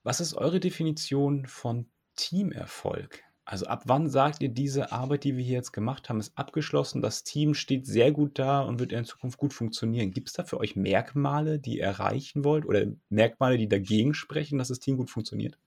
Was 0.03 0.21
ist 0.21 0.35
eure 0.35 0.61
Definition 0.61 1.47
von 1.47 1.87
Teamerfolg? 2.15 3.26
Also 3.49 3.67
ab 3.67 3.85
wann 3.87 4.11
sagt 4.11 4.43
ihr, 4.43 4.49
diese 4.51 4.91
Arbeit, 4.93 5.23
die 5.25 5.37
wir 5.37 5.45
hier 5.45 5.55
jetzt 5.55 5.73
gemacht 5.73 6.09
haben, 6.09 6.19
ist 6.21 6.37
abgeschlossen, 6.37 7.01
das 7.01 7.23
Team 7.23 7.55
steht 7.55 7.87
sehr 7.87 8.11
gut 8.13 8.39
da 8.41 8.61
und 8.61 8.79
wird 8.81 8.93
in 8.93 9.05
Zukunft 9.05 9.39
gut 9.39 9.55
funktionieren? 9.55 10.11
Gibt 10.11 10.29
es 10.29 10.35
da 10.35 10.45
für 10.45 10.59
euch 10.59 10.75
Merkmale, 10.77 11.59
die 11.61 11.79
ihr 11.79 11.85
erreichen 11.85 12.45
wollt 12.45 12.67
oder 12.67 12.85
Merkmale, 13.09 13.57
die 13.57 13.69
dagegen 13.69 14.15
sprechen, 14.15 14.59
dass 14.59 14.69
das 14.69 14.81
Team 14.81 14.97
gut 14.97 15.11
funktioniert? 15.11 15.59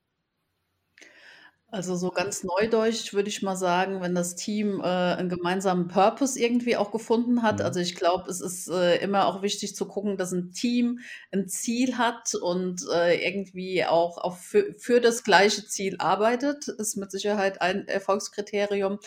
Also 1.72 1.96
so 1.96 2.10
ganz 2.10 2.44
neudeutsch 2.44 3.14
würde 3.14 3.30
ich 3.30 3.44
mal 3.44 3.56
sagen, 3.56 4.02
wenn 4.02 4.16
das 4.16 4.36
Team, 4.36 4.82
äh, 4.84 4.88
'n 5.20 5.30
gemeinsamen 5.30 5.88
Purpose 5.88 6.40
irgendwie 6.40 6.76
auch 6.76 6.90
gefunden 6.92 7.44
hat. 7.44 7.60
Mhm. 7.60 7.66
Also, 7.66 7.80
ich 7.80 7.94
glaube, 7.94 8.28
es 8.28 8.42
ist, 8.42 8.68
äh, 8.70 8.96
immer 9.04 9.28
auch 9.28 9.44
wichtig 9.44 9.76
zu 9.76 9.86
gucken, 9.88 10.18
dass 10.18 10.32
'n 10.34 10.52
Team 10.52 11.00
'n 11.32 11.48
Ziel 11.48 12.00
hat 12.00 12.34
und, 12.34 12.82
äh, 12.92 13.24
irgendwie 13.24 13.86
auch 13.86 14.18
auch 14.18 14.38
für 14.38 14.74
für 14.80 15.00
das 15.00 15.24
gleiche 15.24 15.64
Ziel 15.68 15.96
arbeitet, 16.00 16.68
ist 16.70 16.98
mit 16.98 17.12
Sicherheit 17.12 17.62
ein 17.62 17.88
Erfolgskriterium. 17.88 18.98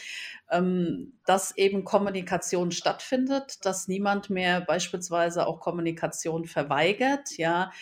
Ähm, 0.50 1.14
dass 1.26 1.56
eben 1.56 1.84
Kommunikation 1.84 2.72
stattfindet, 2.72 3.64
dass 3.64 3.88
niemand 3.88 4.30
mehr 4.30 4.60
beispielsweise 4.60 5.46
auch 5.46 5.60
Kommunikation 5.60 6.44
verweigert, 6.46 7.38
ja. 7.38 7.72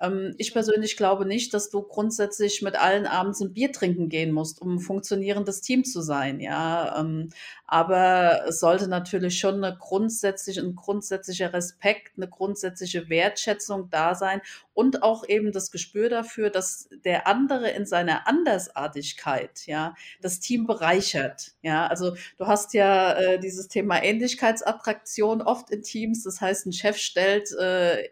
Ähm, 0.00 0.34
ich 0.38 0.52
persönlich 0.52 0.96
glaube 0.96 1.26
nicht, 1.26 1.54
dass 1.54 1.70
du 1.70 1.82
grundsätzlich 1.82 2.62
mit 2.62 2.76
allen 2.76 3.06
abends 3.06 3.40
'n 3.40 3.52
Bier 3.54 3.72
trinken 3.72 4.08
gehen 4.26 4.32
musst, 4.34 4.60
um 4.62 4.74
'n 4.76 4.80
funktionierendes 4.80 5.60
Team 5.62 5.84
zu 5.84 6.02
sein, 6.02 6.40
ja. 6.40 6.98
Ähm, 7.00 7.30
aber 7.66 8.44
es 8.48 8.60
sollte 8.60 8.88
natürlich 8.88 9.38
schon 9.38 9.60
'ne 9.60 9.76
grundsätzliche 9.80 10.60
'n 10.60 10.74
grundsätzlicher 10.76 11.52
Respekt, 11.52 12.18
'ne 12.18 12.28
grundsätzliche 12.28 13.08
Wertschätzung 13.08 13.90
da 13.90 14.14
sein 14.14 14.40
und 14.74 15.02
auch 15.02 15.28
eben 15.28 15.52
das 15.52 15.70
Gespür 15.70 16.08
dafür, 16.10 16.50
dass 16.50 16.88
der 17.04 17.26
andere 17.26 17.70
in 17.70 17.86
seiner 17.86 18.26
Andersartigkeit, 18.28 19.66
ja, 19.66 19.94
das 20.22 20.40
Team 20.40 20.66
bereichert, 20.66 21.52
ja. 21.62 21.86
Also, 21.88 22.16
du 22.38 22.46
hast 22.46 22.74
ja, 22.74 23.12
äh, 23.14 23.38
dieses 23.40 23.68
Thema 23.68 24.02
Ähnlichkeitsattraktion 24.02 25.42
oft 25.42 25.70
in 25.70 25.82
Teams. 25.82 26.22
Das 26.24 26.40
heißt, 26.40 26.66
'n 26.66 26.72
Chef 26.72 26.98
stellt, 26.98 27.50
äh, 27.52 28.08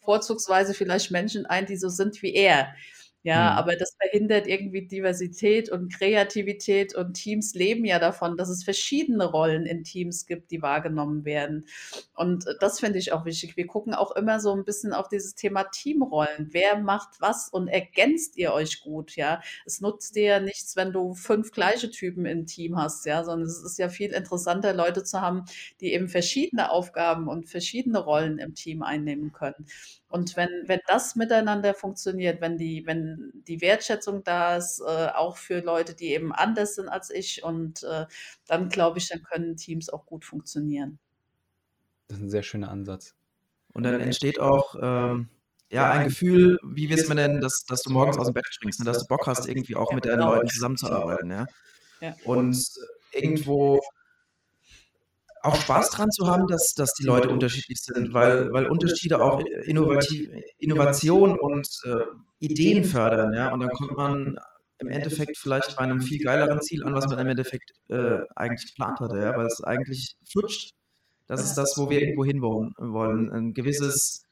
vorzugsweise 0.00 0.74
vielleicht 0.74 1.10
Menschen 1.12 1.46
ein, 1.46 1.66
die 1.66 1.76
so 1.78 1.88
sind 1.90 2.22
wie 2.22 2.34
er. 2.34 2.74
Ja, 3.24 3.52
Mhm. 3.52 3.56
aber 3.56 3.76
das 3.76 3.94
verhindert 4.00 4.48
irgendwie 4.48 4.86
Diversität 4.86 5.70
und 5.70 5.92
Kreativität 5.92 6.94
und 6.96 7.14
Teams 7.14 7.54
leben 7.54 7.84
ja 7.84 7.98
davon, 8.00 8.36
dass 8.36 8.48
es 8.48 8.64
verschiedene 8.64 9.24
Rollen 9.26 9.64
in 9.66 9.84
Teams 9.84 10.26
gibt, 10.26 10.50
die 10.50 10.60
wahrgenommen 10.60 11.24
werden. 11.24 11.66
Und, 12.14 12.46
äh, 12.48 12.54
das 12.60 12.80
finde 12.80 12.98
ich 12.98 13.12
auch 13.12 13.24
wichtig. 13.24 13.56
Wir 13.56 13.66
gucken 13.68 13.94
auch 13.94 14.10
immer 14.16 14.40
so 14.40 14.52
'n 14.52 14.64
bisschen 14.64 14.92
auf 14.92 15.08
dieses 15.08 15.34
Thema 15.36 15.64
Teamrollen. 15.64 16.48
Wer 16.50 16.78
macht 16.80 17.20
was 17.20 17.48
und 17.48 17.68
ergänzt 17.68 18.36
ihr 18.38 18.52
euch 18.52 18.80
gut, 18.82 19.14
ja? 19.16 19.40
Es 19.66 19.80
nutzt 19.80 20.16
dir 20.16 20.24
ja 20.24 20.40
nichts, 20.40 20.74
wenn 20.76 20.92
du 20.92 21.14
5 21.14 21.52
gleiche 21.52 21.90
Typen 21.90 22.26
im 22.26 22.46
Team 22.46 22.76
hast, 22.76 23.06
ja, 23.06 23.24
sondern 23.24 23.46
es 23.48 23.62
ist 23.62 23.78
ja 23.78 23.88
viel 23.88 24.10
interessanter, 24.12 24.72
Leute 24.74 25.04
zu 25.04 25.20
haben, 25.20 25.44
die 25.80 25.92
eben 25.92 26.08
verschiedene 26.08 26.70
Aufgaben 26.70 27.28
und 27.28 27.48
verschiedene 27.48 27.98
Rollen 28.00 28.38
im 28.38 28.54
Team 28.54 28.82
einnehmen 28.82 29.32
können. 29.32 29.66
Und 30.08 30.36
wenn 30.36 30.50
wenn 30.66 30.80
das 30.88 31.16
miteinander 31.16 31.74
funktioniert, 31.74 32.40
wenn 32.40 32.58
die 32.58 32.86
wenn 32.86 33.11
die 33.46 33.60
Wertschätzung 33.60 34.24
da 34.24 34.56
ist, 34.56 34.80
äh, 34.80 35.08
auch 35.14 35.36
für 35.38 35.60
Leute, 35.60 35.94
die 35.94 36.08
eben 36.12 36.32
anders 36.32 36.74
sind 36.76 36.88
als 36.88 37.10
ich 37.10 37.42
und, 37.44 37.82
äh, 37.84 38.06
dann 38.46 38.68
glaube 38.68 38.98
ich, 38.98 39.08
dann 39.08 39.22
können 39.22 39.56
Teams 39.56 39.88
auch 39.90 40.06
gut 40.06 40.24
funktionieren. 40.24 40.98
Das 42.10 42.18
ist 42.18 42.24
'n 42.24 42.30
sehr 42.30 42.42
schöner 42.42 42.70
Ansatz. 42.70 43.14
Und 43.74 43.84
dann 43.84 44.00
entsteht 44.00 44.40
auch, 44.40 44.76
ähm, 44.80 45.28
ja, 45.70 45.90
ein 45.92 46.08
Gefühl, 46.08 46.58
wie 46.64 46.88
wir 46.90 46.96
es 46.96 47.04
immer 47.04 47.14
nennen, 47.16 47.40
dass 47.40 47.64
dass 47.66 47.82
du 47.82 47.90
morgens 47.92 48.18
aus'm 48.18 48.32
Bett 48.34 48.46
springst, 48.50 48.80
ne, 48.80 48.86
dass 48.86 49.00
du 49.00 49.06
Bock 49.08 49.26
hast, 49.28 49.48
irgendwie 49.48 49.76
auch 49.76 49.92
mit 49.92 50.06
deinen 50.06 50.20
genau. 50.20 50.34
Leuten 50.36 50.48
zusammenzuarbeiten, 50.48 51.30
ja? 51.30 51.46
Ja. 52.00 52.16
Und 52.24 52.58
irgendwo 53.12 53.80
auch 55.42 55.56
Spaß 55.56 55.90
dran 55.90 56.10
zu 56.10 56.26
haben, 56.28 56.46
dass 56.48 56.74
dass 56.74 56.92
die 56.94 57.04
Leute 57.04 57.30
unterschiedlich 57.30 57.78
sind, 57.82 58.12
weil 58.14 58.52
weil 58.52 58.66
Unterschiede 58.66 59.20
auch 59.22 59.40
innovativ 59.62 60.28
Innovation 60.58 61.38
und, 61.38 61.68
äh, 61.84 61.98
Ideen 62.40 62.84
fördern, 62.84 63.32
ja? 63.34 63.52
Und 63.52 63.60
dann 63.60 63.70
kommt 63.70 63.96
man 63.96 64.36
im 64.78 64.88
Endeffekt 64.88 65.36
vielleicht 65.38 65.76
bei 65.76 65.86
'nem 65.86 66.00
viel 66.00 66.20
geileren 66.22 66.60
Ziel 66.60 66.84
an, 66.84 66.94
was 66.94 67.08
man 67.08 67.18
im 67.18 67.28
Endeffekt, 67.28 67.72
äh, 67.88 68.18
eigentlich 68.36 68.66
geplant 68.66 69.00
hatte, 69.00 69.18
ja, 69.18 69.36
weil 69.36 69.46
es 69.46 69.62
eigentlich 69.62 70.16
flutscht. 70.30 70.72
Das 71.28 71.44
ist 71.44 71.54
das, 71.56 71.76
wo 71.78 71.90
wir 71.90 72.00
irgendwo 72.00 72.24
hinwollen 72.24 72.72
wollen. 72.78 73.30
'N 73.32 73.54
gewisses 73.54 74.24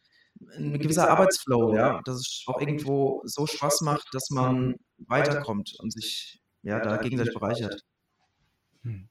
'n 0.58 0.78
gewisser 0.80 1.10
Arbeitsflow, 1.10 1.74
ja, 1.76 2.00
dass 2.04 2.16
es 2.18 2.44
auch 2.46 2.60
irgendwo 2.60 3.22
so 3.26 3.46
Spaß 3.46 3.82
macht, 3.82 4.08
dass 4.14 4.30
man 4.30 4.76
weiterkommt 4.98 5.74
und 5.80 5.92
sich, 5.92 6.40
ja, 6.62 6.80
da 6.80 6.98
gegenseitig 6.98 7.34
bereichert. 7.34 7.82
Mhm. 8.84 9.08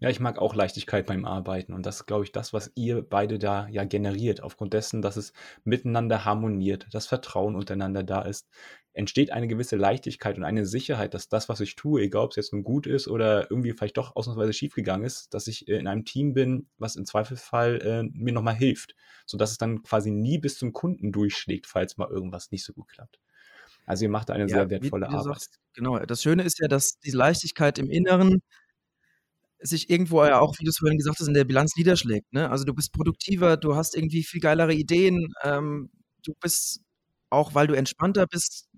Ja, 0.00 0.10
ich 0.10 0.18
mag 0.18 0.38
auch 0.38 0.54
Leichtigkeit 0.56 1.06
beim 1.06 1.24
Arbeiten 1.24 1.72
und 1.72 1.86
das 1.86 1.96
ist, 2.00 2.06
glaube 2.06 2.24
ich, 2.24 2.32
das, 2.32 2.52
was 2.52 2.72
ihr 2.74 3.00
beide 3.02 3.38
da 3.38 3.68
ja 3.68 3.84
generiert. 3.84 4.42
Aufgrund 4.42 4.72
dessen, 4.74 5.02
dass 5.02 5.16
es 5.16 5.32
miteinander 5.62 6.24
harmoniert, 6.24 6.88
das 6.92 7.06
Vertrauen 7.06 7.54
untereinander 7.54 8.02
da 8.02 8.22
ist, 8.22 8.48
entsteht 8.92 9.30
eine 9.32 9.46
gewisse 9.46 9.76
Leichtigkeit 9.76 10.36
und 10.36 10.42
eine 10.44 10.66
Sicherheit, 10.66 11.14
dass 11.14 11.28
das, 11.28 11.48
was 11.48 11.60
ich 11.60 11.76
tue, 11.76 12.02
egal 12.02 12.24
ob's 12.24 12.36
jetzt 12.36 12.52
nun 12.52 12.64
gut 12.64 12.86
ist 12.88 13.06
oder 13.08 13.50
irgendwie 13.50 13.72
vielleicht 13.72 13.96
doch 13.96 14.16
ausnahmsweise 14.16 14.52
schiefgegangen 14.52 15.06
ist, 15.06 15.32
dass 15.32 15.46
ich, 15.46 15.68
äh, 15.68 15.78
in 15.78 15.86
einem 15.86 16.04
Team 16.04 16.34
bin, 16.34 16.68
was 16.76 16.96
im 16.96 17.04
Zweifelsfall, 17.06 17.80
äh, 17.80 18.02
mir 18.12 18.32
noch 18.32 18.42
mal 18.42 18.52
hilft, 18.54 18.94
sodass 19.26 19.52
es 19.52 19.58
dann 19.58 19.82
quasi 19.84 20.10
nie 20.10 20.38
bis 20.38 20.58
zum 20.58 20.72
Kunden 20.72 21.12
durchschlägt, 21.12 21.66
falls 21.68 21.96
mal 21.96 22.08
irgendwas 22.10 22.50
nicht 22.50 22.64
so 22.64 22.72
gut 22.72 22.88
klappt. 22.88 23.20
Also, 23.86 24.04
ihr 24.06 24.10
macht 24.10 24.30
da 24.30 24.34
eine 24.34 24.48
Ja, 24.48 24.50
sehr 24.50 24.70
wertvolle 24.70 25.10
Arbeit. 25.12 25.40
sagst, 25.40 25.58
genau. 25.72 25.98
Das 26.00 26.22
Schöne 26.22 26.42
ist 26.42 26.58
ja, 26.60 26.68
dass 26.68 26.98
die 27.00 27.10
Leichtigkeit 27.10 27.78
im 27.78 27.90
Inneren 27.90 28.42
sich 29.60 29.90
irgendwo 29.90 30.24
ja 30.24 30.40
auch, 30.40 30.54
wie 30.58 30.64
du's 30.64 30.78
vorhin 30.78 30.98
gesagt 30.98 31.20
hast, 31.20 31.28
in 31.28 31.34
der 31.34 31.44
Bilanz 31.44 31.76
niederschlägt, 31.76 32.32
ne? 32.32 32.50
Also, 32.50 32.64
du 32.64 32.74
bist 32.74 32.92
produktiver, 32.92 33.56
du 33.56 33.76
hast 33.76 33.96
irgendwie 33.96 34.24
viel 34.24 34.40
geilere 34.40 34.74
Ideen, 34.74 35.32
ähm, 35.42 35.90
du 36.24 36.34
bist 36.40 36.80
auch, 37.30 37.54
weil 37.54 37.66
du 37.66 37.74
entspannter 37.74 38.26
bist 38.26 38.68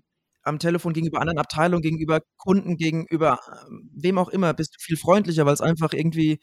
am 0.43 0.59
Telefon 0.59 0.93
gegenüber 0.93 1.19
anderen 1.21 1.39
Abteilungen, 1.39 1.81
gegenüber 1.81 2.21
Kunden, 2.37 2.77
gegenüber, 2.77 3.39
ähm, 3.67 3.89
wem 3.93 4.17
auch 4.17 4.29
immer, 4.29 4.53
bist 4.53 4.75
du 4.75 4.79
viel 4.79 4.97
freundlicher, 4.97 5.45
weil's 5.45 5.61
einfach 5.61 5.93
irgendwie, 5.93 6.39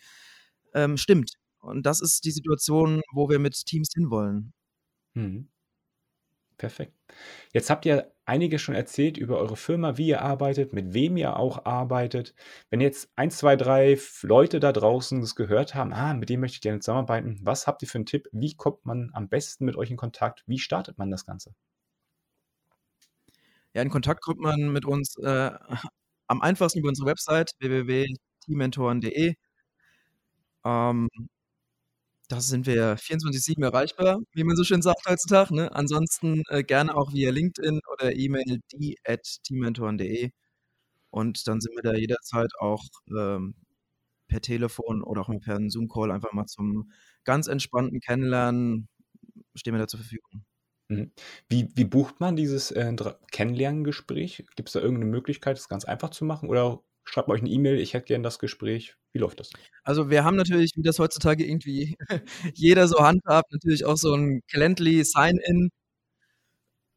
ähm, 0.74 0.96
stimmt. 0.98 1.32
Und 1.60 1.86
das 1.86 2.00
ist 2.00 2.24
die 2.24 2.30
Situation, 2.32 3.00
wo 3.12 3.28
wir 3.30 3.38
mit 3.38 3.54
Teams 3.66 3.90
hinwollen. 3.94 4.52
Mhm. 5.14 5.48
Perfekt. 6.58 6.94
Jetzt 7.52 7.70
habt 7.70 7.86
ihr 7.86 8.13
einiges 8.26 8.62
schon 8.62 8.74
erzählt 8.74 9.16
über 9.18 9.38
eure 9.38 9.56
Firma, 9.56 9.96
wie 9.98 10.08
ihr 10.08 10.22
arbeitet, 10.22 10.72
mit 10.72 10.94
wem 10.94 11.16
ihr 11.16 11.36
auch 11.38 11.64
arbeitet. 11.66 12.34
Wenn 12.70 12.80
jetzt 12.80 13.10
1, 13.16 13.30
2, 13.38 13.56
3 13.56 13.92
F 13.92 14.22
Leute 14.22 14.60
da 14.60 14.72
draußen 14.72 15.20
das 15.20 15.34
gehört 15.34 15.74
haben: 15.74 15.92
„Ah, 15.92 16.14
mit 16.14 16.28
dem 16.30 16.40
möchte 16.40 16.56
ich 16.56 16.60
gerne 16.62 16.80
zusammenarbeiten.“ 16.80 17.38
Was 17.42 17.66
habt 17.66 17.82
ihr 17.82 17.88
für 17.88 17.98
'n 17.98 18.06
Tipp? 18.06 18.28
Wie 18.32 18.54
kommt 18.54 18.84
man 18.86 19.10
am 19.14 19.28
besten 19.28 19.64
mit 19.64 19.76
euch 19.76 19.90
in 19.90 19.96
Kontakt? 19.96 20.42
Wie 20.46 20.58
startet 20.58 20.98
man 20.98 21.10
das 21.10 21.26
Ganze? 21.26 21.54
Ja, 23.76 23.82
in 23.82 23.90
Kontakt 23.90 24.22
kommt 24.22 24.38
man 24.40 24.70
mit 24.72 24.84
uns, 24.84 25.16
äh, 25.18 25.50
am 26.28 26.40
einfachsten 26.42 26.78
über 26.78 26.88
unsere 26.88 27.08
Website 27.08 27.52
www.teammentoren.de. 27.58 29.34
Ähm, 30.64 31.08
da 32.34 32.40
sind 32.40 32.66
wir 32.66 32.96
24/7 32.98 33.62
erreichbar, 33.64 34.20
wie 34.34 34.44
man 34.44 34.56
so 34.56 34.64
schön 34.64 34.82
sagt 34.82 35.06
heutzutage, 35.08 35.54
ne? 35.54 35.72
Ansonsten, 35.74 36.42
äh, 36.48 36.62
gerne 36.64 36.94
auch 36.96 37.12
via 37.14 37.30
LinkedIn 37.30 37.80
oder 37.92 38.14
E-Mail 38.16 38.60
die@teammentoren.de. 38.72 40.30
Und 41.10 41.48
dann 41.48 41.60
sind 41.60 41.74
wir 41.76 41.82
da 41.82 41.94
jederzeit 41.98 42.50
auch, 42.60 42.82
ähm, 43.16 43.54
per 44.28 44.40
Telefon 44.42 45.02
oder 45.04 45.22
auch 45.22 45.30
per 45.40 45.60
Zoom-Call 45.70 46.10
einfach 46.12 46.32
mal 46.34 46.46
zum 46.46 46.92
ganz 47.24 47.48
entspannten 47.48 48.00
Kennenlernen 48.00 48.88
stehen 49.56 49.74
wir 49.74 49.80
da 49.80 49.88
zur 49.88 50.00
Verfügung. 50.00 50.44
Mhm. 50.90 51.12
Wie 51.48 51.68
wie 51.76 51.84
bucht 51.84 52.20
man 52.20 52.36
dieses, 52.36 52.70
äh, 52.72 52.94
Kennenlerngespräch? 53.32 54.46
Gibt's 54.56 54.72
da 54.74 54.80
irgend 54.80 55.00
'ne 55.00 55.06
Möglichkeit, 55.06 55.56
das 55.58 55.68
ganz 55.68 55.84
einfach 55.86 56.10
zu 56.10 56.24
machen 56.26 56.48
oder 56.50 56.82
schreibt 57.04 57.28
euch 57.28 57.42
'ne 57.42 57.50
E-Mail: 57.50 57.78
„Ich 57.78 57.94
hätte 57.94 58.06
gern 58.06 58.22
das 58.22 58.38
Gespräch.“ 58.38 58.96
Wie 59.12 59.18
läuft 59.20 59.40
das? 59.40 59.50
Also, 59.84 60.10
wir 60.10 60.24
haben 60.24 60.36
natürlich, 60.36 60.72
wie 60.76 60.82
das 60.82 60.98
heutzutage 60.98 61.44
irgendwie 61.46 61.96
jeder 62.54 62.88
so 62.88 62.98
handhabt, 63.00 63.52
natürlich 63.52 63.84
auch 63.84 63.96
so 63.96 64.14
'n 64.14 64.40
Calendly 64.50 65.04
Sign-in. 65.04 65.70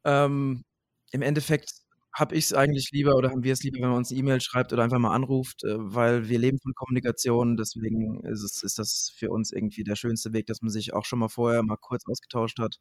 Ähm, 0.04 0.64
im 1.12 1.22
Endeffekt 1.22 1.72
habe 2.14 2.34
ich's 2.34 2.52
eigentlich 2.52 2.90
lieber 2.92 3.14
oder 3.14 3.30
haben 3.30 3.44
wir's 3.44 3.62
lieber, 3.62 3.76
wenn 3.80 3.88
man 3.90 3.98
uns 3.98 4.10
'ne 4.10 4.18
E-Mail 4.18 4.40
schreibt 4.40 4.72
oder 4.72 4.82
einfach 4.82 4.98
mal 4.98 5.14
anruft, 5.14 5.62
äh, 5.64 5.76
weil 5.78 6.28
wir 6.28 6.38
leben 6.38 6.58
von 6.60 6.74
Kommunikation. 6.74 7.56
Deswegen 7.56 8.20
ist 8.24 8.42
es 8.42 8.62
ist 8.62 8.78
das 8.78 9.12
für 9.16 9.30
uns 9.30 9.52
irgendwie 9.52 9.84
der 9.84 9.96
schönste 9.96 10.32
Weg, 10.32 10.46
dass 10.46 10.60
man 10.62 10.70
sich 10.70 10.92
auch 10.94 11.04
schon 11.04 11.18
mal 11.20 11.28
vorher 11.28 11.62
mal 11.62 11.76
kurz 11.76 12.04
ausgetauscht 12.08 12.58
hat. 12.58 12.76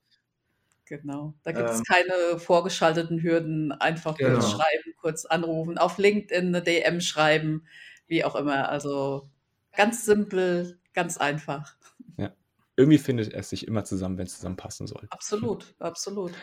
Genau. 0.89 1.34
Da 1.43 1.52
gibt 1.52 1.69
es 1.69 1.78
Ähm 1.80 1.84
keine 1.84 2.39
vorgeschalteten 2.39 3.21
Hürden. 3.21 3.71
Einfach 3.73 4.19
kurz 4.19 4.19
Genau. 4.19 4.41
schreiben, 4.50 4.93
kurz 5.02 5.26
anrufen, 5.26 5.78
auf 5.78 5.97
LinkedIn 5.97 6.52
'ne 6.52 6.62
DM 6.62 7.02
schreiben, 7.02 7.65
wie 8.08 8.23
auch 8.23 8.36
immer. 8.36 8.69
Also, 8.69 9.30
ganz 9.76 10.06
simpel, 10.06 10.80
ganz 10.93 11.17
einfach. 11.17 11.76
Ja. 12.17 12.34
Irgendwie 12.76 12.97
findet 12.97 13.34
es 13.34 13.50
sich 13.50 13.67
immer 13.67 13.84
zusammen, 13.84 14.17
wenn's 14.17 14.36
zusammenpassen 14.36 14.88
soll. 14.88 15.08
Absolut, 15.12 15.76
absolut. 15.80 16.34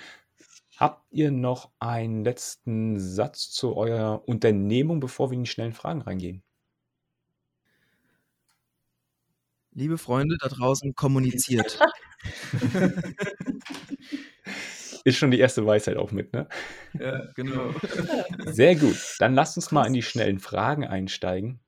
Habt 0.77 1.05
ihr 1.13 1.31
noch 1.31 1.71
einen 1.79 2.25
letzten 2.25 2.99
Satz 2.99 3.51
zu 3.53 3.77
eurer 3.77 4.27
Unternehmung, 4.29 4.99
bevor 4.99 5.31
wir 5.31 5.37
in 5.37 5.45
die 5.45 5.51
schnellen 5.51 5.73
Fragen 5.73 6.03
reingehen? 6.03 6.43
Liebe 9.73 9.99
Freunde 9.99 10.37
da 10.41 10.49
draußen, 10.49 10.95
kommuniziert. 10.95 11.79
ist 15.05 15.17
schon 15.17 15.31
die 15.31 15.39
erste 15.39 15.65
Weisheit 15.65 15.97
auch 15.97 16.11
mit, 16.11 16.33
ne? 16.33 16.49
Ja, 16.99 17.27
genau. 17.35 17.75
Sehr 18.47 18.75
gut. 18.75 18.97
Dann 19.19 19.35
lasst 19.35 19.57
uns 19.57 19.71
mal 19.71 19.87
in 19.87 19.93
die 19.93 20.03
schnellen 20.03 20.41
Fragen 20.41 20.85
einsteigen. 20.87 21.61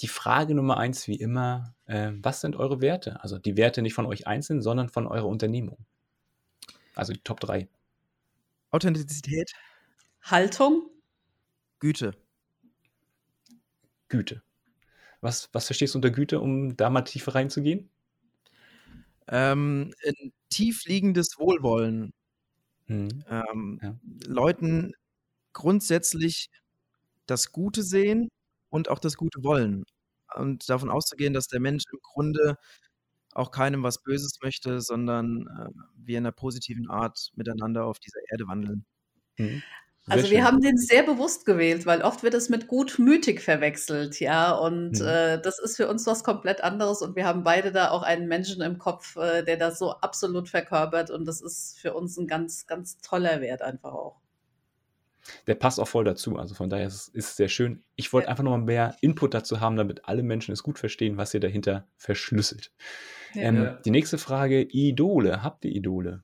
Die 0.00 0.08
Frage 0.08 0.54
Nummer 0.54 0.76
eins, 0.76 1.08
wie 1.08 1.16
immer, 1.16 1.74
äh, 1.86 2.12
was 2.22 2.40
sind 2.40 2.56
eure 2.56 2.80
Werte? 2.80 3.22
Also 3.22 3.38
die 3.38 3.56
Werte 3.56 3.82
nicht 3.82 3.94
von 3.94 4.06
euch 4.06 4.26
einzeln, 4.26 4.62
sondern 4.62 4.88
von 4.88 5.06
eurer 5.06 5.26
Unternehmung. 5.26 5.78
Also 6.94 7.12
die 7.12 7.20
Top 7.20 7.40
3. 7.40 7.68
Authentizität, 8.70 9.52
Haltung? 10.22 10.88
Güte. 11.80 12.12
Güte. 14.08 14.42
Was, 15.20 15.48
was 15.52 15.66
verstehst 15.66 15.94
du 15.94 15.98
unter 15.98 16.10
Güte, 16.10 16.40
um 16.40 16.76
da 16.76 16.90
mal 16.90 17.02
tiefer 17.02 17.34
reinzugehen? 17.34 17.90
Ähm, 19.28 19.94
ein 20.06 20.32
tiefliegendes 20.50 21.38
Wohlwollen. 21.38 22.12
Hm. 22.90 23.22
Ähm, 23.28 23.78
Ja. 23.82 23.96
Leuten 24.26 24.92
grundsätzlich 25.52 26.50
das 27.26 27.52
Gute 27.52 27.82
sehen 27.84 28.28
und 28.70 28.88
auch 28.90 28.98
das 29.00 29.16
Gute 29.16 29.44
wollen. 29.44 29.84
Und 30.36 30.68
davon 30.70 30.90
auszugehen, 30.90 31.34
dass 31.34 31.48
der 31.48 31.60
Mensch 31.60 31.84
im 31.92 32.00
Grunde 32.02 32.56
auch 33.34 33.52
keinem 33.52 33.82
was 33.84 34.02
Böses 34.02 34.38
möchte, 34.42 34.80
sondern 34.80 35.46
äh, 35.48 35.70
wir 35.96 36.18
in 36.18 36.26
einer 36.26 36.32
positiven 36.32 36.90
Art 36.90 37.30
miteinander 37.36 37.86
auf 37.86 38.00
dieser 38.00 38.20
Erde 38.30 38.46
wandeln. 38.48 38.86
Hm. 39.38 39.62
Also 40.10 40.30
wir 40.30 40.44
haben 40.44 40.60
den 40.60 40.76
sehr 40.76 41.02
bewusst 41.02 41.46
gewählt, 41.46 41.86
weil 41.86 42.02
oft 42.02 42.22
wird 42.22 42.34
es 42.34 42.48
mit 42.48 42.68
gutmütig 42.68 43.40
verwechselt, 43.40 44.20
ja. 44.20 44.52
Und 44.52 45.00
Mhm. 45.00 45.06
äh, 45.06 45.40
das 45.40 45.58
ist 45.58 45.76
für 45.76 45.88
uns 45.88 46.06
was 46.06 46.24
komplett 46.24 46.62
anderes. 46.62 47.02
Und 47.02 47.16
wir 47.16 47.24
haben 47.26 47.42
beide 47.44 47.72
da 47.72 47.90
auch 47.90 48.02
einen 48.02 48.28
Menschen 48.28 48.62
im 48.62 48.78
Kopf, 48.78 49.16
äh, 49.16 49.42
der 49.42 49.56
das 49.56 49.78
so 49.78 49.92
absolut 49.92 50.48
verkörpert. 50.48 51.10
Und 51.10 51.26
das 51.26 51.40
ist 51.40 51.78
für 51.78 51.94
uns 51.94 52.16
ein 52.18 52.26
ganz, 52.26 52.66
ganz 52.66 52.98
toller 53.00 53.40
Wert 53.40 53.62
einfach 53.62 53.92
auch. 53.92 54.20
Der 55.46 55.54
passt 55.54 55.78
auch 55.78 55.86
voll 55.86 56.04
dazu. 56.04 56.36
Also 56.38 56.54
von 56.54 56.70
daher 56.70 56.86
ist 56.86 57.10
es 57.14 57.36
sehr 57.36 57.48
schön. 57.48 57.84
Ich 57.94 58.12
wollte 58.12 58.26
Ja. 58.26 58.30
einfach 58.30 58.42
nochmal 58.42 58.62
mehr 58.62 58.96
Input 59.02 59.34
dazu 59.34 59.60
haben, 59.60 59.76
damit 59.76 60.06
alle 60.08 60.22
Menschen 60.22 60.52
es 60.52 60.62
gut 60.62 60.78
verstehen, 60.78 61.16
was 61.18 61.34
ihr 61.34 61.40
dahinter 61.40 61.86
verschlüsselt. 61.96 62.72
Ja. 63.34 63.42
Ähm, 63.42 63.56
Ja. 63.56 63.72
Die 63.84 63.90
nächste 63.90 64.18
Frage: 64.18 64.62
Idole. 64.62 65.42
Habt 65.42 65.64
ihr 65.66 65.72
Idole? 65.72 66.22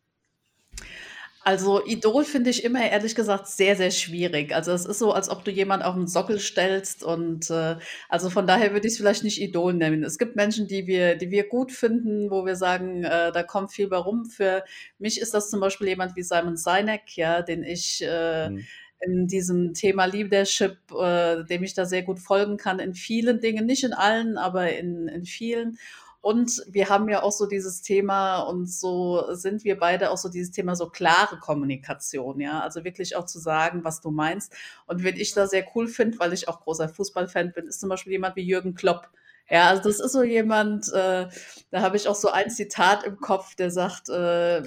Also 1.46 1.80
Idol 1.87 2.24
finde 2.24 2.50
ich 2.50 2.64
immer 2.64 2.90
ehrlich 2.90 3.14
gesagt 3.14 3.46
sehr, 3.46 3.76
sehr 3.76 3.92
schwierig. 3.92 4.52
Also 4.52 4.72
es 4.72 4.85
ist 4.85 4.98
so, 4.98 5.12
als 5.12 5.28
ob 5.28 5.44
du 5.44 5.52
jemand 5.52 5.85
auf 5.85 5.94
den 5.94 6.09
Sockel 6.09 6.40
stellst 6.40 7.04
und 7.04 7.50
äh, 7.50 7.76
also 8.09 8.30
von 8.30 8.48
daher 8.48 8.72
würde 8.72 8.88
ich 8.88 8.94
es 8.94 8.98
vielleicht 8.98 9.22
nicht 9.22 9.40
Idol 9.40 9.72
nennen. 9.72 10.02
Es 10.02 10.18
gibt 10.18 10.35
Menschen, 10.35 10.66
die 10.66 10.88
wir, 10.88 11.14
die 11.14 11.30
wir 11.30 11.46
gut 11.46 11.70
finden, 11.70 12.32
wo 12.32 12.44
wir 12.44 12.56
sagen, 12.56 13.04
äh, 13.04 13.30
da 13.30 13.44
kommt 13.44 13.70
viel 13.70 13.87
bei 13.87 13.96
rum. 13.96 14.24
Für 14.24 14.64
mich 14.98 15.20
ist 15.20 15.35
das 15.35 15.48
zum 15.48 15.61
Beispiel 15.61 15.87
jemand 15.87 16.16
wie 16.16 16.24
Simon 16.24 16.56
Sinek, 16.56 17.16
ja, 17.16 17.42
den 17.42 17.62
ich 17.62 18.02
äh, 18.02 18.46
Hm. 18.48 18.64
in 19.06 19.28
diesem 19.28 19.72
Thema 19.72 20.06
Leadership, 20.06 20.78
äh, 21.00 21.44
dem 21.44 21.62
ich 21.62 21.74
da 21.74 21.85
sehr 21.85 22.02
gut 22.02 22.18
folgen 22.18 22.56
kann, 22.56 22.80
in 22.80 22.94
vielen 22.94 23.38
Dingen, 23.38 23.66
nicht 23.66 23.85
in 23.85 23.92
allen, 23.92 24.37
aber 24.37 24.72
in, 24.72 25.06
in 25.06 25.24
vielen. 25.24 25.78
Und 26.26 26.64
wir 26.66 26.88
haben 26.88 27.08
ja 27.08 27.22
auch 27.22 27.30
so 27.30 27.46
dieses 27.46 27.82
Thema 27.82 28.40
und 28.40 28.68
so 28.68 29.32
sind 29.34 29.62
wir 29.62 29.78
beide 29.78 30.10
auch 30.10 30.16
so 30.16 30.28
dieses 30.28 30.50
Thema 30.50 30.74
so 30.74 30.88
klare 30.88 31.38
Kommunikation, 31.38 32.40
ja. 32.40 32.62
Also 32.62 32.82
wirklich 32.82 33.14
auch 33.14 33.26
zu 33.26 33.38
sagen, 33.38 33.84
was 33.84 34.00
du 34.00 34.10
meinst. 34.10 34.52
Und 34.86 35.04
wen 35.04 35.14
ich 35.14 35.34
da 35.34 35.46
sehr 35.46 35.64
cool 35.76 35.86
finde, 35.86 36.18
weil 36.18 36.32
ich 36.32 36.48
auch 36.48 36.62
großer 36.62 36.88
Fußballfan 36.88 37.52
bin, 37.52 37.68
ist 37.68 37.78
zum 37.78 37.90
Beispiel 37.90 38.10
jemand 38.10 38.34
wie 38.34 38.42
Jürgen 38.42 38.74
Klopp. 38.74 39.08
Ja, 39.48 39.68
also 39.68 39.84
das 39.84 40.00
ist 40.00 40.10
so 40.10 40.24
jemand, 40.24 40.92
äh, 40.92 41.28
da 41.70 41.80
habe 41.80 41.96
ich 41.96 42.08
auch 42.08 42.16
so 42.16 42.28
ein 42.28 42.50
Zitat 42.50 43.04
im 43.04 43.18
Kopf, 43.18 43.54
der 43.54 43.70
sagt, 43.70 44.08
äh, 44.08 44.64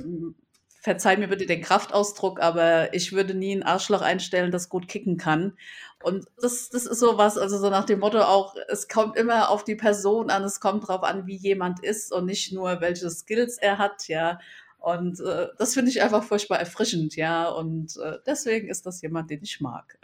verzeih 0.82 1.18
mir 1.18 1.28
bitte 1.28 1.46
den 1.46 1.62
Kraftausdruck, 1.62 2.40
aber 2.40 2.94
ich 2.94 3.12
würde 3.12 3.34
nie 3.34 3.54
ein 3.54 3.64
Arschloch 3.64 4.02
einstellen, 4.02 4.52
das 4.52 4.70
gut 4.70 4.88
kicken 4.88 5.18
kann. 5.18 5.58
Und 6.02 6.26
das, 6.42 6.70
das 6.70 6.86
ist 6.86 7.00
so 7.00 7.18
was, 7.18 7.38
also 7.38 7.58
so 7.58 7.70
nach 7.70 7.86
dem 7.86 8.00
Motto 8.00 8.20
auch, 8.22 8.56
es 8.70 8.88
kommt 8.88 9.18
immer 9.18 9.50
auf 9.50 9.64
die 9.66 9.76
Person 9.76 10.30
an, 10.30 10.44
es 10.44 10.60
kommt 10.62 10.88
drauf 10.88 11.04
an, 11.04 11.28
wie 11.28 11.36
jemand 11.36 11.84
ist 11.84 12.14
und 12.14 12.26
nicht 12.26 12.54
nur, 12.54 12.80
welche 12.82 13.10
Skills 13.10 13.58
er 13.58 13.78
hat, 13.78 14.08
ja. 14.08 14.40
Und 14.78 15.20
äh, 15.20 15.48
das 15.58 15.74
finde 15.74 15.92
ich 15.92 16.02
einfach 16.02 16.24
furchtbar 16.24 16.58
erfrischend, 16.60 17.18
ja. 17.18 17.50
Und 17.50 17.98
äh, 17.98 18.18
deswegen 18.26 18.70
ist 18.70 18.86
das 18.86 19.02
jemand, 19.02 19.30
den 19.30 19.44
ich 19.44 19.60
mag. 19.60 19.98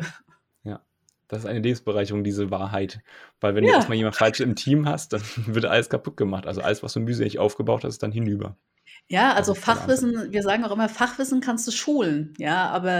Ja. 0.63 0.81
Das 1.29 1.39
ist 1.39 1.45
eine 1.45 1.59
Lebensbereicherung, 1.59 2.23
diese 2.23 2.51
Wahrheit. 2.51 2.99
Weil 3.39 3.55
wenn 3.55 3.63
du 3.63 3.69
Ja. 3.69 3.77
erstmal 3.77 3.97
jemand 3.97 4.15
falsch 4.15 4.41
im 4.41 4.55
Team 4.55 4.87
hast, 4.87 5.13
dann 5.13 5.21
wird 5.47 5.65
alles 5.65 5.89
kaputt 5.89 6.17
gemacht. 6.17 6.45
Also 6.45 6.61
alles, 6.61 6.83
was 6.83 6.91
du 6.93 6.99
mühselig 6.99 7.39
aufgebaut 7.39 7.83
hast, 7.85 7.93
ist 7.93 8.03
dann 8.03 8.11
hinüber. 8.11 8.57
Ja, 9.07 9.33
also 9.33 9.53
Fachwissen, 9.53 10.31
wir 10.31 10.41
sagen 10.41 10.63
auch 10.63 10.71
immer, 10.71 10.89
Fachwissen 10.89 11.39
kannst 11.39 11.67
du 11.67 11.71
schulen, 11.71 12.33
ja, 12.39 12.69
aber 12.69 12.91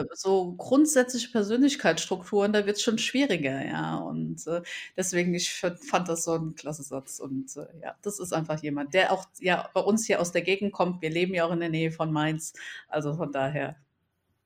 äh, 0.00 0.04
so 0.12 0.52
grundsätzliche 0.52 1.28
Persönlichkeitsstrukturen, 1.30 2.52
da 2.52 2.66
wird 2.66 2.76
es 2.76 2.82
schon 2.82 2.98
schwieriger, 2.98 3.64
ja. 3.66 3.96
Und 3.96 4.46
äh, 4.46 4.62
deswegen, 4.96 5.34
ich 5.34 5.52
fand, 5.52 6.08
das 6.08 6.22
so 6.22 6.34
ein 6.34 6.54
klasse 6.54 6.84
Satz. 6.84 7.18
Und 7.18 7.56
äh, 7.56 7.66
ja, 7.82 7.96
das 8.02 8.20
ist 8.20 8.32
einfach 8.32 8.62
jemand, 8.62 8.94
der 8.94 9.12
auch 9.12 9.26
ja 9.40 9.68
bei 9.74 9.80
uns 9.80 10.06
hier 10.06 10.20
aus 10.20 10.30
der 10.30 10.42
Gegend 10.42 10.72
kommt. 10.72 11.02
Wir 11.02 11.10
leben 11.10 11.34
ja 11.34 11.46
auch 11.46 11.52
in 11.52 11.60
der 11.60 11.68
Nähe 11.68 11.90
von 11.90 12.12
Mainz. 12.12 12.52
Also 12.88 13.14
von 13.14 13.32
daher 13.32 13.76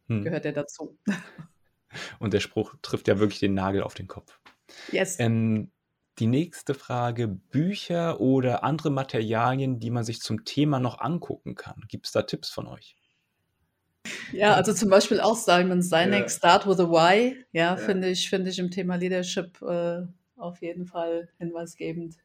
Hm. 0.08 0.22
gehört 0.24 0.44
er 0.44 0.52
dazu. 0.52 0.98
Und 2.18 2.34
der 2.34 2.40
Spruch 2.40 2.74
trifft 2.82 3.08
ja 3.08 3.18
wirklich 3.18 3.40
den 3.40 3.54
Nagel 3.54 3.82
auf 3.82 3.94
den 3.94 4.08
Kopf. 4.08 4.38
Yes. 4.90 5.18
Ähm, 5.18 5.70
die 6.18 6.26
nächste 6.26 6.74
Frage: 6.74 7.28
Bücher 7.28 8.20
oder 8.20 8.64
andere 8.64 8.90
Materialien, 8.90 9.78
die 9.80 9.90
man 9.90 10.04
sich 10.04 10.20
zum 10.20 10.44
Thema 10.44 10.80
noch 10.80 10.98
angucken 11.00 11.54
kann. 11.54 11.84
Gibt 11.88 12.06
es 12.06 12.12
da 12.12 12.22
Tipps 12.22 12.50
von 12.50 12.66
euch? 12.66 12.96
Ja, 14.30 14.54
also 14.54 14.72
zum 14.74 14.90
Beispiel 14.90 15.20
auch 15.20 15.36
Simon 15.36 15.80
Sinek, 15.82 16.24
Ja. 16.24 16.30
Start 16.30 16.66
with 16.66 16.80
a 16.80 16.88
Why, 16.90 17.44
ja, 17.52 17.76
Ja. 17.76 17.76
finde 17.76 18.08
ich, 18.10 18.28
finde 18.28 18.50
ich 18.50 18.58
im 18.58 18.70
Thema 18.70 18.96
Leadership 18.96 19.60
äh, 19.62 20.02
auf 20.36 20.60
jeden 20.60 20.86
Fall 20.86 21.28
hinweisgebend. 21.38 22.16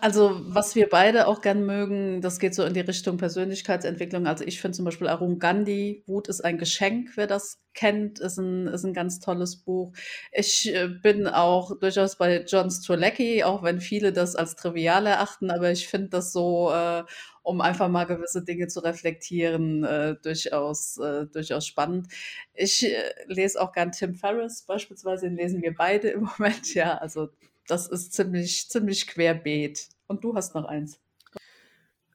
Also, 0.00 0.40
was 0.54 0.76
wir 0.76 0.88
beide 0.88 1.26
auch 1.26 1.40
gern 1.40 1.66
mögen, 1.66 2.20
das 2.20 2.38
geht 2.38 2.54
so 2.54 2.62
in 2.62 2.72
die 2.72 2.78
Richtung 2.80 3.16
Persönlichkeitsentwicklung. 3.16 4.28
Also, 4.28 4.44
ich 4.44 4.60
finde 4.60 4.76
zum 4.76 4.84
Beispiel 4.84 5.08
Arun 5.08 5.40
Gandhi, 5.40 6.04
Wut 6.06 6.28
ist 6.28 6.40
ein 6.44 6.56
Geschenk, 6.56 7.16
wer 7.16 7.26
das 7.26 7.58
kennt, 7.74 8.20
ist 8.20 8.38
ein, 8.38 8.68
ist 8.68 8.84
ein 8.84 8.94
ganz 8.94 9.18
tolles 9.18 9.56
Buch. 9.56 9.92
Ich 10.30 10.72
äh, 10.72 10.86
bin 10.86 11.26
auch 11.26 11.76
durchaus 11.80 12.16
bei 12.16 12.44
John 12.46 12.70
Strzelecki, 12.70 13.42
auch 13.42 13.64
wenn 13.64 13.80
viele 13.80 14.12
das 14.12 14.36
als 14.36 14.54
trivial 14.54 15.04
erachten, 15.06 15.50
aber 15.50 15.72
ich 15.72 15.88
finde 15.88 16.10
das 16.10 16.32
so, 16.32 16.70
äh, 16.72 17.02
um 17.42 17.60
einfach 17.60 17.88
mal 17.88 18.04
gewisse 18.04 18.44
Dinge 18.44 18.68
zu 18.68 18.78
reflektieren, 18.80 19.82
äh, 19.82 20.14
durchaus, 20.22 20.98
äh, 20.98 21.26
durchaus 21.26 21.66
spannend. 21.66 22.06
Ich 22.54 22.84
äh, 22.86 22.94
lese 23.26 23.60
auch 23.60 23.72
gern 23.72 23.90
Tim 23.90 24.14
Ferriss, 24.14 24.62
beispielsweise, 24.62 25.26
den 25.26 25.36
lesen 25.36 25.60
wir 25.60 25.74
beide 25.74 26.08
im 26.10 26.20
Moment, 26.38 26.72
ja. 26.74 26.98
Also, 26.98 27.30
das 27.68 27.86
ist 27.88 28.12
ziemlich, 28.14 28.68
ziemlich 28.70 29.06
querbeet. 29.06 29.88
Und 30.08 30.24
du 30.24 30.34
hast 30.34 30.54
noch 30.54 30.64
eins. 30.66 31.00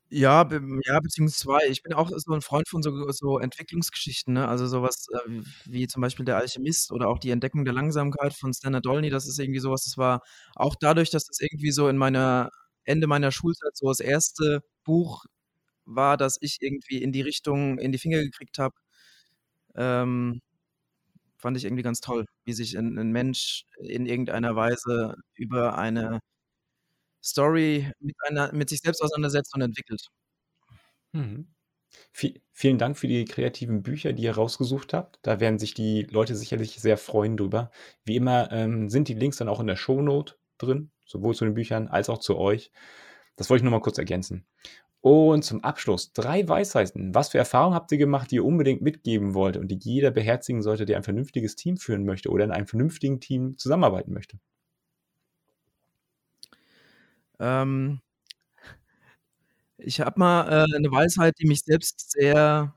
Ja, 0.09 0.43
be 0.43 0.61
ja, 0.85 0.99
beziehungsweise. 0.99 1.67
Ich 1.71 1.81
bin 1.81 1.93
auch 1.93 2.09
so 2.15 2.33
ein 2.33 2.41
Freund 2.41 2.69
von 2.69 2.83
so 2.83 3.09
so 3.11 3.39
Entwicklungsgeschichten, 3.39 4.33
ne? 4.35 4.47
Also, 4.47 4.67
sowas 4.67 5.07
äh, 5.11 5.41
wie 5.65 5.87
zum 5.87 6.01
Beispiel 6.01 6.25
„Der 6.25 6.37
Alchemist“ 6.37 6.91
oder 6.91 7.07
auch 7.09 7.17
„Die 7.17 7.31
Entdeckung 7.31 7.65
der 7.65 7.73
Langsamkeit“ 7.73 8.33
von 8.33 8.53
Stan 8.53 8.79
Dolny. 8.81 9.09
Das 9.09 9.27
ist 9.27 9.39
irgendwie 9.39 9.59
sowas. 9.59 9.83
das 9.85 9.97
war 9.97 10.21
auch 10.55 10.75
dadurch, 10.79 11.09
dass 11.09 11.25
das 11.25 11.39
irgendwie 11.39 11.71
so 11.71 11.87
in 11.87 11.97
meiner 11.97 12.49
Ende 12.83 13.07
meiner 13.07 13.31
Schulzeit 13.31 13.75
so 13.75 13.87
das 13.87 13.99
erste 14.01 14.61
Buch 14.83 15.23
war, 15.85 16.17
das 16.17 16.37
ich 16.41 16.57
irgendwie 16.61 17.01
in 17.01 17.11
die 17.13 17.21
Richtung 17.21 17.79
in 17.79 17.91
die 17.91 17.99
Finger 17.99 18.19
gekriegt 18.21 18.59
habe, 18.59 18.75
ähm, 19.75 20.41
fand 21.43 21.57
ich 21.57 21.65
irgendwie 21.65 21.83
ganz 21.83 22.01
toll, 22.01 22.25
wie 22.45 22.53
sich 22.53 22.77
ein 22.79 22.97
'n 22.99 23.11
Mensch 23.13 23.65
in 23.79 24.07
irgendeiner 24.07 24.55
Weise 24.57 25.15
über 25.35 25.77
eine 25.77 26.21
Story 27.23 27.91
mit 27.99 28.15
einer 28.27 28.53
mit 28.53 28.69
sich 28.69 28.79
selbst 28.81 29.01
auseinandersetzt 29.01 29.53
und 29.55 29.61
entwickelt. 29.61 30.07
Mhm. 31.13 31.47
Vi 32.13 32.41
vielen 32.53 32.77
Dank 32.79 32.97
für 32.97 33.07
die 33.07 33.25
kreativen 33.25 33.83
Bücher, 33.83 34.13
die 34.13 34.23
ihr 34.23 34.35
rausgesucht 34.35 34.93
habt. 34.93 35.19
Da 35.23 35.39
werden 35.39 35.59
sich 35.59 35.73
die 35.75 36.03
Leute 36.03 36.35
sicherlich 36.35 36.79
sehr 36.81 36.97
freuen 36.97 37.37
drüber. 37.37 37.71
Wie 38.05 38.15
immer 38.17 38.51
ähm, 38.51 38.89
sind 38.89 39.07
die 39.09 39.13
Links 39.15 39.37
dann 39.37 39.49
auch 39.49 39.59
in 39.61 39.67
der 39.67 39.75
Shownote 39.77 40.35
drin, 40.59 40.91
sowohl 41.05 41.35
zu 41.35 41.45
den 41.45 41.53
Büchern 41.55 41.87
als 41.89 42.09
auch 42.09 42.19
zu 42.19 42.37
euch. 42.37 42.71
Das 43.37 43.49
wollte 43.49 43.61
ich 43.61 43.63
nur 43.63 43.71
mal 43.71 43.81
kurz 43.83 43.97
ergänzen. 43.99 44.47
Und 45.05 45.43
zum 45.43 45.61
Abschluss 45.65 46.13
drei 46.13 46.47
Weisheiten. 46.47 47.13
Was 47.13 47.27
für 47.27 47.37
Erfahrungen 47.37 47.75
habt 47.75 47.91
ihr 47.91 47.97
gemacht, 47.97 48.31
die 48.31 48.35
ihr 48.35 48.45
unbedingt 48.45 48.81
mitgeben 48.81 49.33
wollt 49.33 49.57
und 49.57 49.67
die 49.67 49.77
jeder 49.77 50.11
beherzigen 50.11 50.61
sollte, 50.63 50.85
der 50.85 50.95
ein 50.95 51.03
vernünftiges 51.03 51.57
Team 51.57 51.75
führen 51.75 52.05
möchte 52.05 52.29
oder 52.29 52.45
in 52.45 52.51
einem 52.51 52.67
vernünftigen 52.67 53.19
Team 53.19 53.57
zusammenarbeiten 53.57 54.13
möchte? 54.13 54.37
Ähm, 57.39 57.99
ich 59.77 59.99
habe 60.01 60.19
mal, 60.19 60.65
äh, 60.65 60.79
'ne 60.79 60.91
Weisheit, 60.91 61.35
die 61.39 61.47
mich 61.47 61.61
selbst 61.63 62.11
sehr 62.11 62.73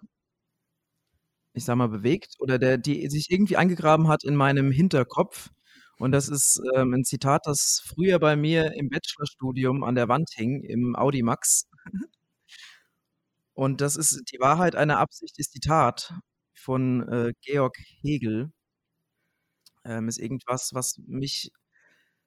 ich 1.56 1.64
sage 1.64 1.78
mal, 1.78 1.88
bewegt 1.88 2.34
oder 2.38 2.58
der 2.58 2.76
die 2.76 3.08
sich 3.08 3.30
irgendwie 3.30 3.56
eingegraben 3.56 4.08
hat 4.08 4.24
in 4.24 4.36
meinem 4.36 4.70
Hinterkopf. 4.70 5.48
Und 5.98 6.12
das 6.12 6.28
ist, 6.28 6.60
ähm, 6.76 6.92
'n 6.92 7.04
Zitat, 7.04 7.46
das 7.46 7.82
früher 7.86 8.18
bei 8.18 8.36
mir 8.36 8.74
im 8.74 8.90
Bachelorstudium 8.90 9.82
an 9.82 9.94
der 9.94 10.08
Wand 10.08 10.28
hing, 10.34 10.60
im 10.62 10.94
Audimax. 10.96 11.66
Und 13.56 13.80
das 13.80 13.96
ist 13.96 14.30
die 14.32 14.38
Wahrheit 14.38 14.76
einer 14.76 14.98
Absicht 14.98 15.38
ist 15.38 15.54
die 15.54 15.60
Tat 15.60 16.12
von 16.54 17.08
äh, 17.08 17.32
Georg 17.40 17.74
Hegel. 18.02 18.52
Ähm, 19.84 20.08
ist 20.08 20.18
irgendwas, 20.18 20.74
was 20.74 20.98
mich 21.06 21.50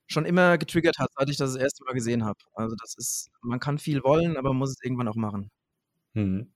schon 0.07 0.25
immer 0.25 0.57
getriggert 0.57 0.97
hat, 0.99 1.09
seit 1.17 1.29
ich 1.29 1.37
das 1.37 1.53
das 1.53 1.61
erste 1.61 1.83
Mal 1.85 1.93
gesehen 1.93 2.25
habe. 2.25 2.39
Also 2.53 2.75
das 2.81 2.95
ist, 2.97 3.29
man 3.41 3.59
kann 3.59 3.77
viel 3.79 4.03
wollen, 4.03 4.37
aber 4.37 4.49
man 4.49 4.57
muss 4.57 4.71
es 4.71 4.83
irgendwann 4.83 5.07
auch 5.07 5.15
machen. 5.15 5.51
Mhm. 6.13 6.53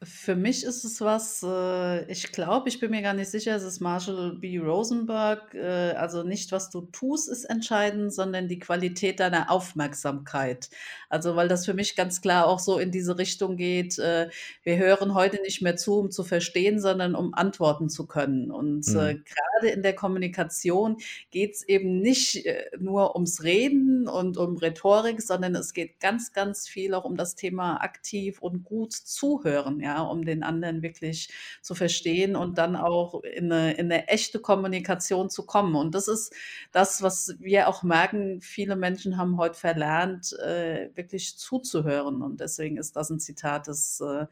Für 0.00 0.36
mich 0.36 0.62
ist 0.62 0.84
es 0.84 1.00
was, 1.00 1.42
äh, 1.42 2.04
ich 2.10 2.30
glaube, 2.30 2.68
ich 2.68 2.78
bin 2.78 2.92
mir 2.92 3.02
gar 3.02 3.14
nicht 3.14 3.30
sicher, 3.32 3.56
es 3.56 3.64
ist 3.64 3.80
Marshall 3.80 4.36
B. 4.38 4.58
Rosenberg. 4.58 5.52
Äh, 5.54 5.94
also 5.94 6.22
nicht, 6.22 6.52
was 6.52 6.70
du 6.70 6.82
tust, 6.82 7.28
ist 7.28 7.42
entscheidend, 7.44 8.14
sondern 8.14 8.46
die 8.46 8.60
Qualität 8.60 9.18
deiner 9.18 9.50
Aufmerksamkeit. 9.50 10.70
Also, 11.08 11.34
weil 11.34 11.48
das 11.48 11.64
für 11.64 11.74
mich 11.74 11.96
ganz 11.96 12.20
klar 12.20 12.46
auch 12.46 12.60
so 12.60 12.78
in 12.78 12.92
diese 12.92 13.18
Richtung 13.18 13.56
geht. 13.56 13.98
Äh, 13.98 14.28
wir 14.62 14.76
hören 14.76 15.14
heute 15.14 15.42
nicht 15.42 15.62
mehr 15.62 15.74
zu, 15.76 15.98
um 15.98 16.10
zu 16.12 16.22
verstehen, 16.22 16.80
sondern 16.80 17.16
um 17.16 17.34
antworten 17.34 17.88
zu 17.88 18.06
können. 18.06 18.52
Und 18.52 18.94
äh, 18.94 19.14
Mhm. 19.14 19.24
gerade 19.24 19.72
in 19.74 19.82
der 19.82 19.94
Kommunikation 19.94 20.98
geht 21.30 21.54
es 21.54 21.62
eben 21.68 22.00
nicht 22.00 22.46
äh, 22.46 22.66
nur 22.78 23.14
ums 23.16 23.42
Reden 23.42 24.08
und 24.08 24.36
um 24.36 24.56
Rhetorik, 24.56 25.20
sondern 25.22 25.54
es 25.56 25.72
geht 25.72 25.98
ganz, 26.00 26.32
ganz 26.32 26.68
viel 26.68 26.94
auch 26.94 27.04
um 27.04 27.16
das 27.16 27.34
Thema 27.34 27.78
aktiv 27.82 28.40
und 28.40 28.64
gut 28.64 28.92
zuhören, 28.92 29.80
ja, 29.80 29.87
um 29.96 30.24
den 30.24 30.42
anderen 30.42 30.82
wirklich 30.82 31.30
zu 31.62 31.74
verstehen 31.74 32.36
und 32.36 32.58
dann 32.58 32.76
auch 32.76 33.22
in 33.22 33.52
eine, 33.52 33.72
in 33.72 33.90
eine 33.92 34.08
echte 34.08 34.38
Kommunikation 34.40 35.30
zu 35.30 35.46
kommen. 35.46 35.74
Und 35.74 35.94
das 35.94 36.08
ist 36.08 36.32
das, 36.72 37.02
was 37.02 37.34
wir 37.38 37.68
auch 37.68 37.82
merken, 37.82 38.40
viele 38.40 38.76
Menschen 38.76 39.16
haben 39.16 39.38
heute 39.38 39.58
verlernt, 39.58 40.32
äh, 40.34 40.90
wirklich 40.94 41.36
zuzuhören. 41.38 42.22
Und 42.22 42.40
deswegen 42.40 42.76
ist 42.76 42.96
das 42.96 43.10
ein 43.10 43.20
Zitat, 43.20 43.68
das 43.68 44.00
äh, 44.00 44.26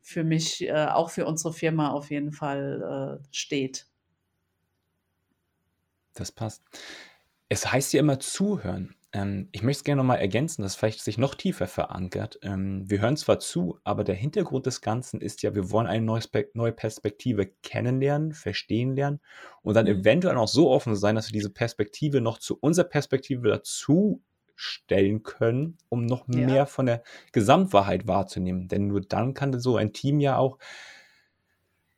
für 0.00 0.22
mich 0.22 0.62
äh, 0.62 0.86
auch 0.86 1.10
für 1.10 1.26
unsere 1.26 1.52
Firma 1.52 1.90
auf 1.90 2.10
jeden 2.10 2.32
Fall 2.32 3.20
äh, 3.22 3.26
steht. 3.30 3.86
Das 6.14 6.30
passt. 6.30 6.62
Es 7.48 7.70
heißt 7.70 7.92
ja 7.92 8.00
immer 8.00 8.20
zuhören. 8.20 8.94
Ähm, 9.14 9.48
ich 9.52 9.62
möchte 9.62 9.80
es 9.80 9.84
gerne 9.84 10.02
nochmal 10.02 10.18
ergänzen, 10.18 10.62
dass 10.62 10.74
vielleicht 10.76 11.00
sich 11.02 11.18
noch 11.18 11.34
tiefer 11.36 11.66
verankert. 11.68 12.38
Ähm, 12.42 12.84
wir 12.90 13.00
hören 13.00 13.16
zwar 13.16 13.38
zu, 13.38 13.78
aber 13.84 14.04
der 14.04 14.16
Hintergrund 14.16 14.66
des 14.66 14.80
Ganzen 14.82 15.20
ist 15.22 15.42
ja, 15.42 15.54
wir 15.54 15.70
wollen 15.70 15.86
eine 15.86 16.04
neue, 16.04 16.22
neue 16.54 16.72
Perspektive 16.72 17.46
kennenlernen, 17.62 18.32
verstehen 18.32 18.96
lernen 18.96 19.20
und 19.62 19.74
dann 19.74 19.86
Mhm. 19.86 19.88
eventuell 19.88 20.36
auch 20.36 20.48
so 20.48 20.70
offen 20.70 20.96
sein, 20.96 21.14
dass 21.14 21.28
wir 21.28 21.32
diese 21.32 21.50
Perspektive 21.50 22.20
noch 22.20 22.38
zu 22.38 22.58
unserer 22.60 22.86
Perspektive 22.88 23.48
dazu 23.48 24.22
stellen 24.56 25.22
können, 25.22 25.78
um 25.88 26.06
noch 26.06 26.28
Ja. 26.34 26.36
mehr 26.36 26.66
von 26.66 26.86
der 26.86 27.02
Gesamtwahrheit 27.32 28.06
wahrzunehmen. 28.06 28.68
Denn 28.68 28.86
nur 28.88 29.00
dann 29.00 29.34
kann 29.34 29.58
so 29.58 29.76
ein 29.76 29.92
Team 29.92 30.20
ja 30.20 30.38
auch 30.38 30.58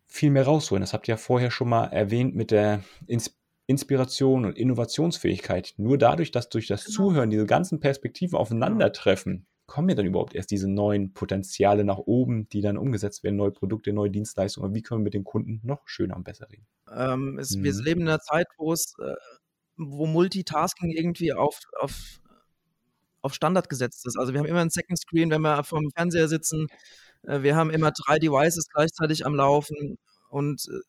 viel 0.06 0.30
mehr 0.30 0.44
rausholen. 0.44 0.80
Das 0.80 0.92
habt 0.92 1.08
ihr 1.08 1.12
ja 1.14 1.16
vorher 1.18 1.50
schon 1.50 1.68
mal 1.68 1.86
erwähnt 1.86 2.34
mit 2.34 2.50
der 2.50 2.82
Ins 3.06 3.35
Inspiration 3.66 4.44
und 4.44 4.56
Innovationsfähigkeit. 4.58 5.74
Nur 5.76 5.98
dadurch, 5.98 6.30
dass 6.30 6.48
durch 6.48 6.66
das 6.68 6.84
Genau. 6.84 6.96
Zuhören 6.96 7.30
diese 7.30 7.46
ganzen 7.46 7.80
Perspektiven 7.80 8.36
aufeinandertreffen, 8.38 9.46
kommen 9.66 9.88
ja 9.88 9.96
dann 9.96 10.06
überhaupt 10.06 10.34
erst 10.34 10.52
diese 10.52 10.68
neuen 10.70 11.12
Potenziale 11.12 11.82
nach 11.84 11.98
oben, 11.98 12.48
die 12.50 12.60
dann 12.60 12.78
umgesetzt 12.78 13.24
werden, 13.24 13.34
neue 13.36 13.50
Produkte, 13.50 13.92
neue 13.92 14.10
Dienstleistungen. 14.10 14.68
Und 14.70 14.74
wie 14.76 14.82
können 14.82 15.00
wir 15.00 15.04
mit 15.04 15.14
den 15.14 15.24
Kunden 15.24 15.60
noch 15.64 15.88
schöner 15.88 16.14
und 16.16 16.22
besser 16.24 16.48
reden? 16.50 16.66
Ähm, 16.94 17.38
es, 17.38 17.60
Wir 17.60 17.72
Mhm. 17.74 17.80
leben 17.84 18.00
in 18.02 18.08
einer 18.08 18.20
Zeit, 18.20 18.46
wo 18.58 18.72
es, 18.72 18.94
äh, 19.00 19.14
wo 19.76 20.06
Multitasking 20.06 20.90
irgendwie 20.90 21.32
auf, 21.32 21.60
auf, 21.80 22.20
auf 23.22 23.34
Standard 23.34 23.68
gesetzt 23.68 24.06
ist. 24.06 24.16
Also 24.16 24.32
wir 24.32 24.38
haben 24.40 24.46
immer 24.46 24.60
ein 24.60 24.70
Second 24.70 24.98
Screen, 24.98 25.30
wenn 25.30 25.40
wir 25.42 25.64
vorm 25.64 25.90
Fernseher 25.96 26.28
sitzen. 26.28 26.68
Äh, 27.24 27.42
wir 27.42 27.56
haben 27.56 27.70
immer 27.70 27.90
drei 27.90 28.18
Devices 28.20 28.68
gleichzeitig 28.72 29.26
am 29.26 29.34
Laufen. 29.34 29.98
Und 30.28 30.62
äh, 30.68 30.80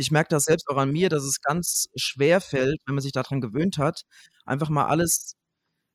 ich 0.00 0.10
merke 0.10 0.28
das 0.30 0.44
selbst 0.44 0.68
auch 0.68 0.76
an 0.78 0.90
mir, 0.92 1.08
dass 1.10 1.24
es 1.24 1.40
ganz 1.42 1.86
schwer 1.96 2.40
fällt, 2.40 2.78
wenn 2.86 2.94
man 2.96 3.02
sich 3.02 3.12
daran 3.12 3.40
gewöhnt 3.40 3.78
hat, 3.78 4.02
einfach 4.44 4.70
mal 4.70 4.86
alles 4.86 5.34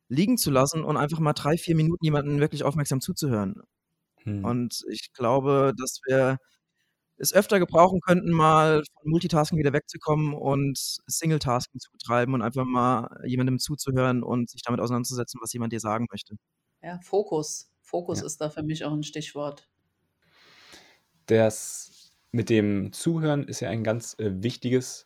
liegen 0.09 0.37
zu 0.37 0.51
lassen 0.51 0.83
und 0.83 0.97
einfach 0.97 1.19
mal 1.19 1.33
drei, 1.33 1.57
vier 1.57 1.75
Minuten 1.75 2.05
jemanden 2.05 2.39
wirklich 2.39 2.63
aufmerksam 2.63 3.01
zuzuhören. 3.01 3.55
Hm. 4.23 4.45
Und 4.45 4.83
ich 4.89 5.13
glaube, 5.13 5.73
dass 5.77 5.99
wir 6.07 6.37
es 7.17 7.33
öfter 7.33 7.59
gebrauchen 7.59 8.01
könnten, 8.01 8.31
mal 8.31 8.83
von 9.01 9.11
Multitasking 9.11 9.57
wieder 9.59 9.73
wegzukommen 9.73 10.33
und 10.33 10.77
Single-Tasking 11.07 11.79
zu 11.79 11.91
betreiben 11.91 12.33
und 12.33 12.41
einfach 12.41 12.65
mal 12.65 13.09
jemandem 13.25 13.59
zuzuhören 13.59 14.23
und 14.23 14.49
sich 14.49 14.61
damit 14.63 14.81
auseinanderzusetzen, 14.81 15.39
was 15.41 15.53
jemand 15.53 15.73
dir 15.73 15.79
sagen 15.79 16.07
möchte. 16.11 16.35
Ja, 16.81 16.99
Fokus. 17.01 17.69
Fokus 17.81 18.21
Ja. 18.21 18.25
ist 18.25 18.39
da 18.41 18.49
für 18.49 18.63
mich 18.63 18.83
auch 18.85 18.93
ein 18.93 19.03
Stichwort. 19.03 19.67
Das 21.27 22.04
mit 22.35 22.49
dem 22.49 22.91
Zuhören 22.91 23.47
ist 23.47 23.61
ja 23.61 23.69
ein 23.69 23.83
ganz 23.83 24.15
äh, 24.19 24.43
wichtiges 24.43 25.04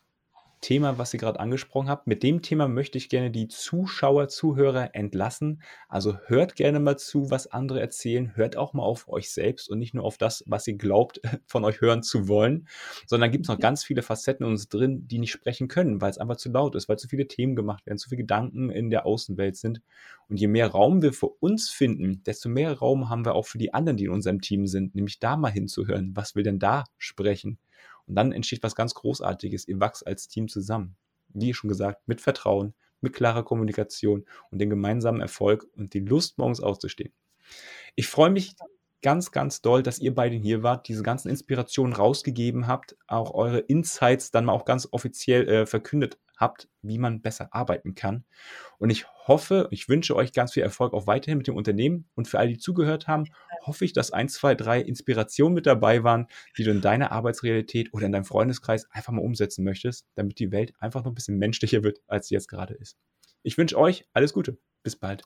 Thema, 0.62 0.98
was 0.98 1.14
ihr 1.14 1.20
gerade 1.20 1.40
angesprochen 1.40 1.90
habt. 1.90 2.08
Mit 2.08 2.24
dem 2.24 2.42
Thema 2.42 2.68
möchte 2.68 2.98
ich 2.98 3.10
gerne 3.10 3.32
die 3.32 3.48
Zuschauer, 3.48 4.28
Zuhörer 4.28 4.94
entlassen. 4.94 5.62
Also 5.88 6.18
hört 6.26 6.56
gerne 6.56 6.80
mal 6.80 6.98
zu, 6.98 7.32
was 7.32 7.48
andere 7.48 7.80
erzählen. 7.80 8.36
Hört 8.36 8.58
auch 8.58 8.74
mal 8.74 8.84
auf 8.84 9.08
euch 9.08 9.32
selbst 9.32 9.70
und 9.70 9.80
nicht 9.80 9.94
nur 9.94 10.04
auf 10.04 10.18
das, 10.18 10.44
was 10.48 10.68
ihr 10.68 10.76
glaubt, 10.76 11.22
von 11.46 11.64
euch 11.64 11.82
hören 11.82 12.04
zu 12.04 12.28
wollen, 12.28 12.68
sondern 13.08 13.32
gibt 13.32 13.46
es 13.46 13.50
noch 13.50 13.60
ganz 13.60 13.84
viele 13.84 14.02
Facetten 14.02 14.46
in 14.46 14.52
uns 14.52 14.68
drin, 14.68 15.08
die 15.08 15.20
nicht 15.20 15.32
sprechen 15.32 15.68
können, 15.68 16.02
weil 16.02 16.10
es 16.10 16.18
einfach 16.18 16.38
zu 16.38 16.52
laut 16.52 16.76
ist, 16.76 16.90
weil 16.90 16.98
zu 16.98 17.08
viele 17.08 17.28
Themen 17.28 17.56
gemacht 17.56 17.86
werden, 17.86 17.98
zu 17.98 18.10
viele 18.10 18.24
Gedanken 18.24 18.70
in 18.70 18.90
der 18.90 19.06
Außenwelt 19.06 19.56
sind. 19.56 19.82
Und 20.28 20.40
je 20.40 20.48
mehr 20.48 20.68
Raum 20.68 21.02
wir 21.02 21.14
für 21.14 21.30
uns 21.30 21.70
finden, 21.70 22.24
desto 22.24 22.50
mehr 22.50 22.74
Raum 22.74 23.10
haben 23.10 23.26
wir 23.26 23.36
auch 23.36 23.46
für 23.46 23.58
die 23.58 23.74
anderen, 23.74 23.98
die 23.98 24.06
in 24.06 24.12
unserem 24.12 24.42
Team 24.42 24.68
sind, 24.68 24.94
nämlich 24.94 25.20
da 25.20 25.38
mal 25.38 25.52
hinzuhören. 25.52 26.12
Was 26.16 26.36
will 26.36 26.44
denn 26.44 26.60
da 26.60 26.84
sprechen? 26.98 27.60
Und 28.10 28.16
dann 28.16 28.32
entsteht 28.32 28.64
was 28.64 28.76
ganz 28.76 28.96
Großartiges. 28.96 29.68
Ihr 29.68 29.80
wachst 29.80 30.06
als 30.06 30.28
Team 30.28 30.48
zusammen. 30.48 30.98
Wie 31.30 31.54
schon 31.54 31.70
gesagt, 31.70 32.08
mit 32.08 32.20
Vertrauen, 32.20 32.74
mit 33.02 33.14
klarer 33.14 33.44
Kommunikation 33.44 34.26
und 34.52 34.60
dem 34.60 34.70
gemeinsamen 34.70 35.22
Erfolg 35.22 35.68
und 35.78 35.94
die 35.94 36.00
Lust, 36.00 36.40
morgens 36.40 36.60
aufzustehen. 36.60 37.14
Ich 37.96 38.08
freue 38.08 38.32
mich 38.32 38.56
ganz, 39.02 39.32
ganz 39.32 39.62
doll, 39.62 39.84
dass 39.84 40.00
ihr 40.00 40.14
beiden 40.14 40.42
hier 40.42 40.64
wart, 40.64 40.88
diese 40.88 41.04
ganzen 41.04 41.30
Inspirationen 41.30 41.94
rausgegeben 41.94 42.68
habt, 42.68 42.98
auch 43.08 43.34
eure 43.34 43.60
Insights 43.60 44.32
dann 44.32 44.46
mal 44.46 44.54
auch 44.54 44.66
ganz 44.66 44.88
offiziell 44.92 45.48
äh, 45.48 45.66
verkündet 45.66 46.18
habt, 46.40 46.70
wie 46.82 46.98
man 46.98 47.22
besser 47.22 47.54
arbeiten 47.54 47.96
kann. 47.96 48.26
Und 48.78 48.90
ich 48.90 49.06
hoffe, 49.28 49.68
ich 49.72 49.90
wünsche 49.90 50.16
euch 50.16 50.34
ganz 50.34 50.54
viel 50.54 50.64
Erfolg 50.64 50.94
auch 50.94 51.06
weiterhin 51.06 51.38
mit 51.38 51.48
dem 51.48 51.56
Unternehmen. 51.56 52.10
Und 52.16 52.28
für 52.28 52.40
alle, 52.40 52.50
die 52.50 52.58
zugehört 52.58 53.08
haben, 53.08 53.26
hoffe 53.66 53.86
ich, 53.86 53.94
dass 53.94 54.12
ein, 54.12 54.30
zwei, 54.30 54.56
drei 54.56 54.82
Inspirationen 54.82 55.54
mit 55.54 55.66
dabei 55.66 56.04
waren, 56.04 56.28
die 56.58 56.64
du 56.64 56.72
in 56.72 56.82
deiner 56.82 57.12
Arbeitsrealität 57.12 57.94
oder 57.94 58.06
in 58.06 58.12
deinem 58.12 58.26
Freundeskreis 58.26 58.90
einfach 58.92 59.14
mal 59.14 59.22
umsetzen 59.22 59.64
möchtest, 59.64 60.08
damit 60.16 60.40
die 60.40 60.52
Welt 60.52 60.74
einfach 60.80 61.04
noch 61.04 61.12
ein 61.12 61.16
bisschen 61.16 61.38
menschlicher 61.38 61.84
wird, 61.84 62.00
als 62.08 62.28
sie 62.28 62.36
jetzt 62.36 62.48
gerade 62.48 62.74
ist. 62.74 62.98
Ich 63.44 63.58
wünsche 63.58 63.78
euch 63.78 64.06
alles 64.14 64.34
Gute. 64.34 64.58
Bis 64.84 64.96
bald. 64.96 65.24